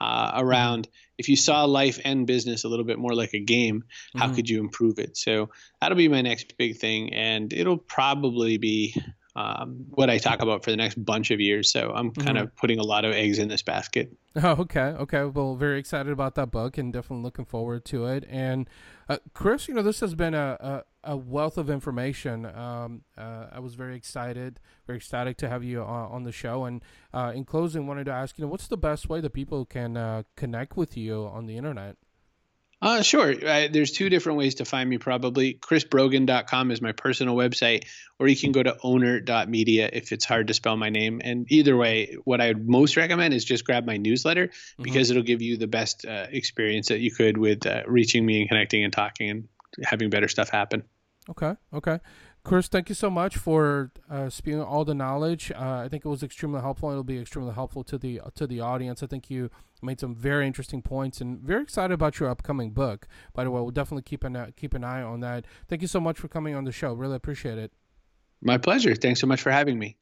uh, 0.00 0.32
around 0.36 0.88
if 1.18 1.28
you 1.28 1.36
saw 1.36 1.64
life 1.64 1.98
and 2.04 2.26
business 2.28 2.64
a 2.64 2.68
little 2.68 2.84
bit 2.84 2.98
more 2.98 3.14
like 3.14 3.34
a 3.34 3.40
game, 3.40 3.84
how 4.14 4.26
mm-hmm. 4.26 4.34
could 4.36 4.48
you 4.48 4.60
improve 4.60 4.98
it? 4.98 5.16
So 5.16 5.50
that'll 5.80 5.96
be 5.96 6.08
my 6.08 6.22
next 6.22 6.56
big 6.58 6.76
thing, 6.76 7.12
and 7.12 7.52
it'll 7.52 7.78
probably 7.78 8.58
be 8.58 8.94
um, 9.36 9.84
what 9.90 10.08
I 10.08 10.16
talk 10.16 10.40
about 10.40 10.64
for 10.64 10.70
the 10.70 10.78
next 10.78 11.04
bunch 11.04 11.30
of 11.30 11.40
years. 11.40 11.70
So 11.70 11.92
I'm 11.94 12.10
kind 12.10 12.30
mm-hmm. 12.30 12.44
of 12.44 12.56
putting 12.56 12.78
a 12.78 12.82
lot 12.82 13.04
of 13.04 13.12
eggs 13.12 13.38
in 13.38 13.48
this 13.48 13.62
basket. 13.62 14.10
Oh, 14.34 14.52
okay, 14.62 14.80
okay. 14.80 15.24
Well, 15.24 15.56
very 15.56 15.78
excited 15.78 16.10
about 16.10 16.34
that 16.36 16.50
book 16.50 16.78
and 16.78 16.90
definitely 16.90 17.22
looking 17.22 17.44
forward 17.44 17.84
to 17.86 18.06
it. 18.06 18.24
And 18.30 18.68
uh, 19.10 19.18
Chris, 19.34 19.68
you 19.68 19.74
know, 19.74 19.82
this 19.82 20.00
has 20.00 20.14
been 20.14 20.32
a, 20.32 20.84
a, 21.04 21.12
a 21.12 21.16
wealth 21.18 21.58
of 21.58 21.68
information. 21.68 22.46
Um, 22.46 23.02
uh, 23.16 23.48
I 23.52 23.60
was 23.60 23.74
very 23.74 23.94
excited, 23.94 24.58
very 24.86 24.96
ecstatic 24.96 25.36
to 25.38 25.50
have 25.50 25.62
you 25.62 25.82
uh, 25.82 25.86
on 25.86 26.24
the 26.24 26.32
show. 26.32 26.64
And 26.64 26.82
uh, 27.12 27.32
in 27.34 27.44
closing, 27.44 27.86
wanted 27.86 28.04
to 28.04 28.12
ask, 28.12 28.38
you 28.38 28.44
know, 28.44 28.50
what's 28.50 28.68
the 28.68 28.78
best 28.78 29.10
way 29.10 29.20
that 29.20 29.34
people 29.34 29.66
can 29.66 29.98
uh, 29.98 30.22
connect 30.34 30.78
with 30.78 30.96
you 30.96 31.26
on 31.26 31.44
the 31.44 31.58
internet? 31.58 31.96
Uh, 32.82 33.02
sure. 33.02 33.32
Uh, 33.32 33.68
there's 33.72 33.90
two 33.90 34.10
different 34.10 34.38
ways 34.38 34.56
to 34.56 34.64
find 34.64 34.88
me 34.88 34.98
probably. 34.98 35.54
chrisbrogan.com 35.54 36.70
is 36.70 36.82
my 36.82 36.92
personal 36.92 37.34
website, 37.34 37.84
or 38.18 38.28
you 38.28 38.36
can 38.36 38.52
go 38.52 38.62
to 38.62 38.76
owner.media 38.82 39.88
if 39.92 40.12
it's 40.12 40.24
hard 40.24 40.48
to 40.48 40.54
spell 40.54 40.76
my 40.76 40.90
name. 40.90 41.20
And 41.24 41.50
either 41.50 41.76
way, 41.76 42.16
what 42.24 42.40
I 42.40 42.48
would 42.48 42.68
most 42.68 42.96
recommend 42.96 43.32
is 43.32 43.44
just 43.44 43.64
grab 43.64 43.86
my 43.86 43.96
newsletter 43.96 44.48
mm-hmm. 44.48 44.82
because 44.82 45.10
it'll 45.10 45.22
give 45.22 45.40
you 45.40 45.56
the 45.56 45.66
best 45.66 46.04
uh, 46.04 46.26
experience 46.30 46.88
that 46.88 47.00
you 47.00 47.10
could 47.10 47.38
with 47.38 47.66
uh, 47.66 47.82
reaching 47.86 48.24
me 48.24 48.40
and 48.40 48.48
connecting 48.48 48.84
and 48.84 48.92
talking 48.92 49.30
and 49.30 49.48
having 49.82 50.10
better 50.10 50.28
stuff 50.28 50.50
happen. 50.50 50.82
Okay. 51.30 51.54
Okay. 51.72 51.98
Chris, 52.46 52.68
thank 52.68 52.88
you 52.88 52.94
so 52.94 53.10
much 53.10 53.36
for 53.36 53.90
uh, 54.08 54.30
spewing 54.30 54.62
all 54.62 54.84
the 54.84 54.94
knowledge. 54.94 55.50
Uh, 55.50 55.82
I 55.84 55.88
think 55.88 56.04
it 56.04 56.08
was 56.08 56.22
extremely 56.22 56.60
helpful. 56.60 56.88
It'll 56.92 57.02
be 57.02 57.18
extremely 57.18 57.52
helpful 57.52 57.82
to 57.82 57.98
the 57.98 58.20
to 58.36 58.46
the 58.46 58.60
audience. 58.60 59.02
I 59.02 59.08
think 59.08 59.28
you 59.28 59.50
made 59.82 59.98
some 59.98 60.14
very 60.14 60.46
interesting 60.46 60.80
points, 60.80 61.20
and 61.20 61.40
very 61.40 61.64
excited 61.64 61.92
about 61.92 62.20
your 62.20 62.28
upcoming 62.28 62.70
book. 62.70 63.08
By 63.34 63.42
the 63.42 63.50
way, 63.50 63.60
we'll 63.60 63.72
definitely 63.72 64.04
keep 64.04 64.22
an 64.22 64.36
uh, 64.36 64.50
keep 64.54 64.74
an 64.74 64.84
eye 64.84 65.02
on 65.02 65.18
that. 65.20 65.44
Thank 65.66 65.82
you 65.82 65.88
so 65.88 65.98
much 65.98 66.20
for 66.20 66.28
coming 66.28 66.54
on 66.54 66.62
the 66.62 66.70
show. 66.70 66.92
Really 66.92 67.16
appreciate 67.16 67.58
it. 67.58 67.72
My 68.40 68.58
pleasure. 68.58 68.94
Thanks 68.94 69.18
so 69.18 69.26
much 69.26 69.42
for 69.42 69.50
having 69.50 69.76
me. 69.76 69.96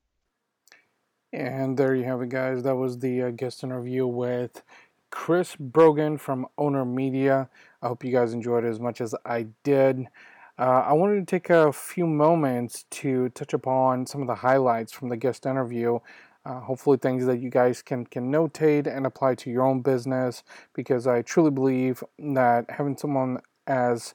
And 1.33 1.79
there 1.79 1.95
you 1.95 2.05
have 2.05 2.21
it, 2.21 2.29
guys. 2.29 2.63
That 2.63 2.77
was 2.77 2.99
the 2.99 3.23
uh, 3.23 3.31
guest 3.31 3.65
interview 3.65 4.07
with 4.07 4.63
Chris 5.11 5.57
Brogan 5.57 6.19
from 6.19 6.47
Owner 6.59 6.85
Media. 6.85 7.49
I 7.81 7.89
hope 7.89 8.05
you 8.05 8.13
guys 8.13 8.35
enjoyed 8.35 8.65
it 8.65 8.69
as 8.69 8.81
much 8.81 9.01
as 9.01 9.15
I 9.25 9.47
did. 9.63 10.09
Uh, 10.57 10.85
I 10.87 10.93
wanted 10.93 11.27
to 11.27 11.27
take 11.27 11.51
a 11.51 11.73
few 11.73 12.07
moments 12.07 12.85
to 12.91 13.29
touch 13.31 13.55
upon 13.55 14.07
some 14.07 14.21
of 14.21 14.29
the 14.29 14.37
highlights 14.37 14.93
from 14.93 15.09
the 15.09 15.17
guest 15.17 15.47
interview. 15.47 15.99
Uh, 16.47 16.61
hopefully, 16.61 16.97
things 16.97 17.27
that 17.27 17.41
you 17.41 17.51
guys 17.51 17.83
can 17.83 18.07
can 18.07 18.31
notate 18.31 18.87
and 18.87 19.07
apply 19.07 19.35
to 19.37 19.51
your 19.51 19.63
own 19.63 19.81
business, 19.81 20.45
because 20.73 21.07
I 21.07 21.23
truly 21.23 21.51
believe 21.51 22.05
that 22.19 22.71
having 22.71 22.97
someone 22.97 23.41
as 23.67 24.15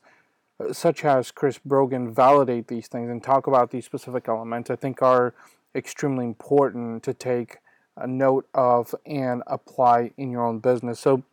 such 0.71 1.03
as 1.03 1.31
Chris 1.31 1.57
Brogan 1.57 2.13
validate 2.13 2.67
these 2.67 2.87
things 2.87 3.09
and 3.09 3.23
talk 3.23 3.47
about 3.47 3.71
these 3.71 3.85
specific 3.85 4.29
elements, 4.29 4.69
I 4.69 4.75
think 4.75 5.01
are 5.01 5.33
extremely 5.75 6.25
important 6.25 7.03
to 7.03 7.13
take 7.13 7.57
a 7.97 8.07
note 8.07 8.47
of 8.53 8.95
and 9.05 9.43
apply 9.47 10.11
in 10.17 10.31
your 10.31 10.45
own 10.45 10.59
business. 10.59 10.99
So 10.99 11.23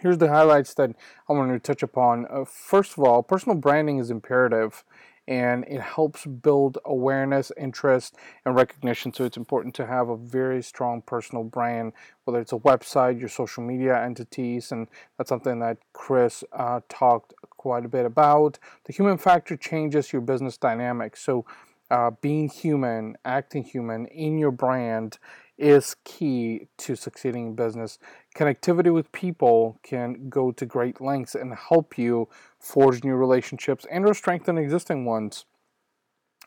Here's 0.00 0.18
the 0.18 0.28
highlights 0.28 0.74
that 0.74 0.94
I 1.28 1.32
wanted 1.32 1.54
to 1.54 1.58
touch 1.60 1.82
upon. 1.82 2.26
Uh, 2.30 2.44
first 2.44 2.92
of 2.92 3.00
all, 3.00 3.22
personal 3.22 3.56
branding 3.56 3.98
is 3.98 4.10
imperative 4.10 4.84
and 5.26 5.64
it 5.68 5.80
helps 5.80 6.24
build 6.24 6.78
awareness, 6.86 7.52
interest, 7.58 8.14
and 8.46 8.54
recognition. 8.54 9.12
So 9.12 9.24
it's 9.24 9.36
important 9.36 9.74
to 9.74 9.86
have 9.86 10.08
a 10.08 10.16
very 10.16 10.62
strong 10.62 11.02
personal 11.02 11.44
brand, 11.44 11.92
whether 12.24 12.40
it's 12.40 12.54
a 12.54 12.58
website, 12.58 13.20
your 13.20 13.28
social 13.28 13.62
media 13.62 14.02
entities, 14.02 14.72
and 14.72 14.88
that's 15.18 15.28
something 15.28 15.58
that 15.58 15.76
Chris 15.92 16.44
uh, 16.54 16.80
talked 16.88 17.34
quite 17.50 17.84
a 17.84 17.88
bit 17.88 18.06
about. 18.06 18.58
The 18.84 18.94
human 18.94 19.18
factor 19.18 19.54
changes 19.54 20.14
your 20.14 20.22
business 20.22 20.56
dynamics. 20.56 21.22
So 21.22 21.44
uh, 21.90 22.12
being 22.22 22.48
human, 22.48 23.16
acting 23.24 23.64
human 23.64 24.06
in 24.06 24.38
your 24.38 24.50
brand 24.50 25.18
is 25.58 25.96
key 26.04 26.68
to 26.78 26.94
succeeding 26.94 27.48
in 27.48 27.54
business. 27.54 27.98
Connectivity 28.36 28.92
with 28.94 29.10
people 29.12 29.78
can 29.82 30.28
go 30.28 30.52
to 30.52 30.64
great 30.64 31.00
lengths 31.00 31.34
and 31.34 31.54
help 31.54 31.98
you 31.98 32.28
forge 32.60 33.02
new 33.02 33.14
relationships 33.14 33.84
and 33.90 34.06
or 34.06 34.14
strengthen 34.14 34.56
existing 34.56 35.04
ones. 35.04 35.44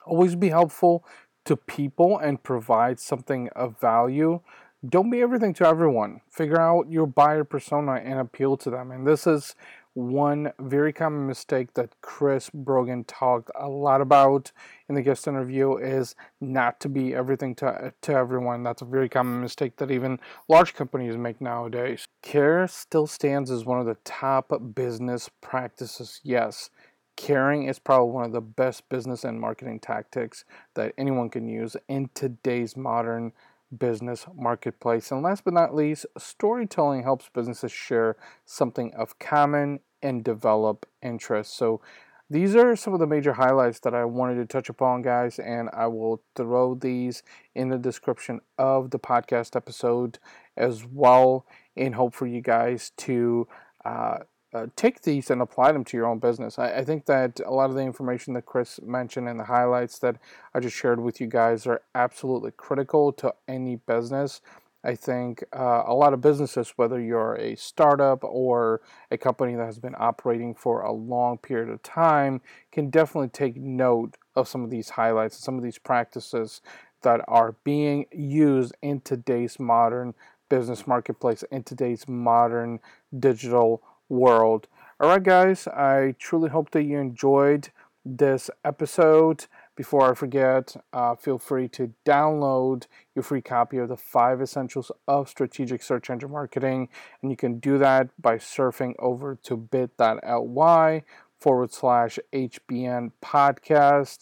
Always 0.05 0.35
be 0.35 0.49
helpful 0.49 1.05
to 1.45 1.57
people 1.57 2.17
and 2.17 2.41
provide 2.41 2.99
something 2.99 3.49
of 3.49 3.79
value. 3.79 4.39
Don't 4.87 5.11
be 5.11 5.21
everything 5.21 5.53
to 5.55 5.67
everyone. 5.67 6.21
Figure 6.29 6.59
out 6.59 6.89
your 6.89 7.05
buyer 7.05 7.43
persona 7.43 7.93
and 7.93 8.19
appeal 8.19 8.57
to 8.57 8.69
them. 8.69 8.91
And 8.91 9.05
this 9.05 9.27
is 9.27 9.55
one 9.93 10.53
very 10.59 10.93
common 10.93 11.27
mistake 11.27 11.73
that 11.73 11.89
Chris 12.01 12.49
Brogan 12.53 13.03
talked 13.03 13.51
a 13.59 13.67
lot 13.67 14.01
about 14.01 14.51
in 14.87 14.95
the 14.95 15.01
guest 15.01 15.27
interview 15.27 15.75
is 15.75 16.15
not 16.39 16.79
to 16.79 16.89
be 16.89 17.13
everything 17.13 17.55
to, 17.55 17.93
to 18.01 18.13
everyone. 18.13 18.63
That's 18.63 18.81
a 18.81 18.85
very 18.85 19.09
common 19.09 19.41
mistake 19.41 19.77
that 19.77 19.91
even 19.91 20.19
large 20.47 20.73
companies 20.73 21.17
make 21.17 21.41
nowadays. 21.41 22.05
Care 22.21 22.67
still 22.67 23.07
stands 23.07 23.51
as 23.51 23.65
one 23.65 23.79
of 23.79 23.85
the 23.85 23.97
top 24.05 24.51
business 24.73 25.29
practices, 25.41 26.21
yes. 26.23 26.69
Caring 27.17 27.67
is 27.67 27.77
probably 27.77 28.11
one 28.11 28.25
of 28.25 28.31
the 28.31 28.41
best 28.41 28.87
business 28.89 29.23
and 29.25 29.39
marketing 29.39 29.79
tactics 29.79 30.45
that 30.73 30.93
anyone 30.97 31.29
can 31.29 31.47
use 31.47 31.75
in 31.87 32.09
today's 32.13 32.77
modern 32.77 33.33
business 33.77 34.25
marketplace. 34.35 35.11
And 35.11 35.21
last 35.21 35.43
but 35.43 35.53
not 35.53 35.75
least, 35.75 36.05
storytelling 36.17 37.03
helps 37.03 37.29
businesses 37.29 37.71
share 37.71 38.17
something 38.45 38.93
of 38.95 39.19
common 39.19 39.79
and 40.01 40.23
develop 40.23 40.85
interest. 41.01 41.55
So 41.55 41.81
these 42.29 42.55
are 42.55 42.77
some 42.77 42.93
of 42.93 43.01
the 43.01 43.07
major 43.07 43.33
highlights 43.33 43.79
that 43.81 43.93
I 43.93 44.05
wanted 44.05 44.35
to 44.35 44.45
touch 44.45 44.69
upon, 44.69 45.01
guys, 45.01 45.37
and 45.37 45.69
I 45.73 45.87
will 45.87 46.21
throw 46.35 46.75
these 46.75 47.23
in 47.53 47.67
the 47.67 47.77
description 47.77 48.39
of 48.57 48.91
the 48.91 48.99
podcast 48.99 49.55
episode 49.55 50.17
as 50.55 50.85
well 50.85 51.45
in 51.75 51.93
hope 51.93 52.13
for 52.13 52.27
you 52.27 52.39
guys 52.41 52.91
to 52.97 53.47
uh, 53.83 54.19
uh, 54.53 54.67
take 54.75 55.01
these 55.01 55.29
and 55.29 55.41
apply 55.41 55.71
them 55.71 55.83
to 55.85 55.97
your 55.97 56.07
own 56.07 56.19
business. 56.19 56.59
I, 56.59 56.77
I, 56.77 56.83
think 56.83 57.05
that 57.05 57.39
a 57.45 57.51
lot 57.51 57.69
of 57.69 57.75
the 57.75 57.81
information 57.81 58.33
that 58.33 58.45
Chris 58.45 58.81
mentioned 58.83 59.29
and 59.29 59.39
the 59.39 59.45
highlights 59.45 59.99
that 59.99 60.17
I 60.53 60.59
just 60.59 60.75
shared 60.75 60.99
with 60.99 61.21
you 61.21 61.27
guys 61.27 61.65
are 61.65 61.81
absolutely 61.95 62.51
critical 62.51 63.13
to 63.13 63.33
any 63.47 63.77
business. 63.77 64.41
I 64.83 64.95
think 64.95 65.43
uh, 65.55 65.83
a 65.85 65.93
lot 65.93 66.13
of 66.13 66.21
businesses, 66.21 66.73
whether 66.75 66.99
you're 66.99 67.35
a 67.35 67.55
startup 67.55 68.23
or 68.23 68.81
a 69.11 69.17
company 69.17 69.55
that 69.55 69.65
has 69.65 69.77
been 69.77 69.95
operating 69.97 70.55
for 70.55 70.81
a 70.81 70.91
long 70.91 71.37
period 71.37 71.69
of 71.69 71.83
time, 71.83 72.41
can 72.71 72.89
definitely 72.89 73.29
take 73.29 73.55
note 73.55 74.17
of 74.35 74.47
some 74.47 74.63
of 74.63 74.69
these 74.69 74.89
highlights 74.89 75.37
and 75.37 75.43
some 75.43 75.57
of 75.57 75.63
these 75.63 75.77
practices 75.77 76.61
that 77.03 77.21
are 77.27 77.55
being 77.63 78.05
used 78.11 78.73
in 78.81 79.01
today's 79.01 79.59
modern 79.59 80.13
business 80.49 80.87
marketplace, 80.87 81.43
in 81.51 81.63
today's 81.63 82.07
modern 82.07 82.79
digital 83.17 83.81
world. 84.11 84.67
All 84.99 85.09
right, 85.09 85.23
guys, 85.23 85.67
I 85.67 86.15
truly 86.19 86.49
hope 86.49 86.71
that 86.71 86.83
you 86.83 86.99
enjoyed 86.99 87.69
this 88.05 88.51
episode. 88.63 89.45
Before 89.75 90.11
I 90.11 90.13
forget, 90.13 90.75
uh, 90.93 91.15
feel 91.15 91.39
free 91.39 91.67
to 91.69 91.93
download 92.05 92.85
your 93.15 93.23
free 93.23 93.41
copy 93.41 93.77
of 93.77 93.87
the 93.89 93.97
five 93.97 94.41
essentials 94.41 94.91
of 95.07 95.29
strategic 95.29 95.81
search 95.81 96.09
engine 96.09 96.29
marketing. 96.29 96.89
And 97.21 97.31
you 97.31 97.37
can 97.37 97.59
do 97.59 97.77
that 97.77 98.09
by 98.21 98.35
surfing 98.35 98.93
over 98.99 99.39
to 99.43 99.57
bit.ly 99.57 101.03
forward 101.39 101.71
slash 101.71 102.19
HBN 102.33 103.11
podcast. 103.23 104.19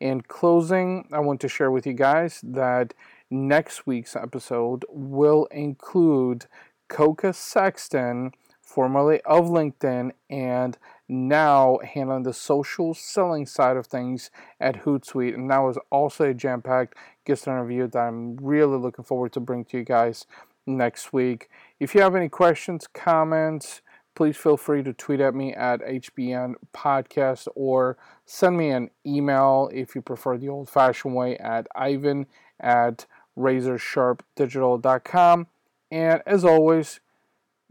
In 0.00 0.22
closing, 0.22 1.08
I 1.12 1.18
want 1.18 1.40
to 1.40 1.48
share 1.48 1.70
with 1.70 1.86
you 1.86 1.92
guys 1.92 2.40
that 2.42 2.94
next 3.30 3.86
week's 3.86 4.16
episode 4.16 4.84
will 4.88 5.46
include 5.46 6.46
Koka 6.88 7.34
Sexton 7.34 8.32
formerly 8.72 9.20
of 9.22 9.46
LinkedIn, 9.46 10.12
and 10.30 10.78
now 11.08 11.80
handling 11.84 12.22
the 12.22 12.32
social 12.32 12.94
selling 12.94 13.44
side 13.44 13.76
of 13.76 13.86
things 13.86 14.30
at 14.58 14.84
Hootsuite. 14.84 15.34
And 15.34 15.50
that 15.50 15.58
was 15.58 15.76
also 15.90 16.30
a 16.30 16.34
jam 16.34 16.62
packed 16.62 16.96
guest 17.26 17.46
interview 17.46 17.86
that 17.88 17.98
I'm 17.98 18.36
really 18.36 18.78
looking 18.78 19.04
forward 19.04 19.34
to 19.34 19.40
bring 19.40 19.66
to 19.66 19.76
you 19.78 19.84
guys 19.84 20.24
next 20.66 21.12
week. 21.12 21.50
If 21.78 21.94
you 21.94 22.00
have 22.00 22.16
any 22.16 22.30
questions, 22.30 22.86
comments, 22.86 23.82
please 24.14 24.38
feel 24.38 24.56
free 24.56 24.82
to 24.84 24.94
tweet 24.94 25.20
at 25.20 25.34
me 25.34 25.52
at 25.52 25.82
HBN 25.82 26.54
Podcast 26.74 27.48
or 27.54 27.98
send 28.24 28.56
me 28.56 28.70
an 28.70 28.88
email 29.06 29.68
if 29.72 29.94
you 29.94 30.00
prefer 30.00 30.38
the 30.38 30.48
old 30.48 30.70
fashioned 30.70 31.14
way 31.14 31.36
at 31.36 31.66
ivan 31.74 32.24
at 32.58 33.04
razorsharpdigital.com. 33.38 35.46
And 35.90 36.22
as 36.24 36.44
always, 36.44 37.00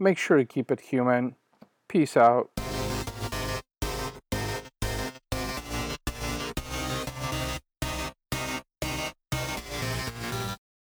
Make 0.02 0.18
sure 0.18 0.36
to 0.36 0.44
keep 0.44 0.72
it 0.72 0.80
human. 0.80 1.36
Peace 1.86 2.16
out. 2.16 2.50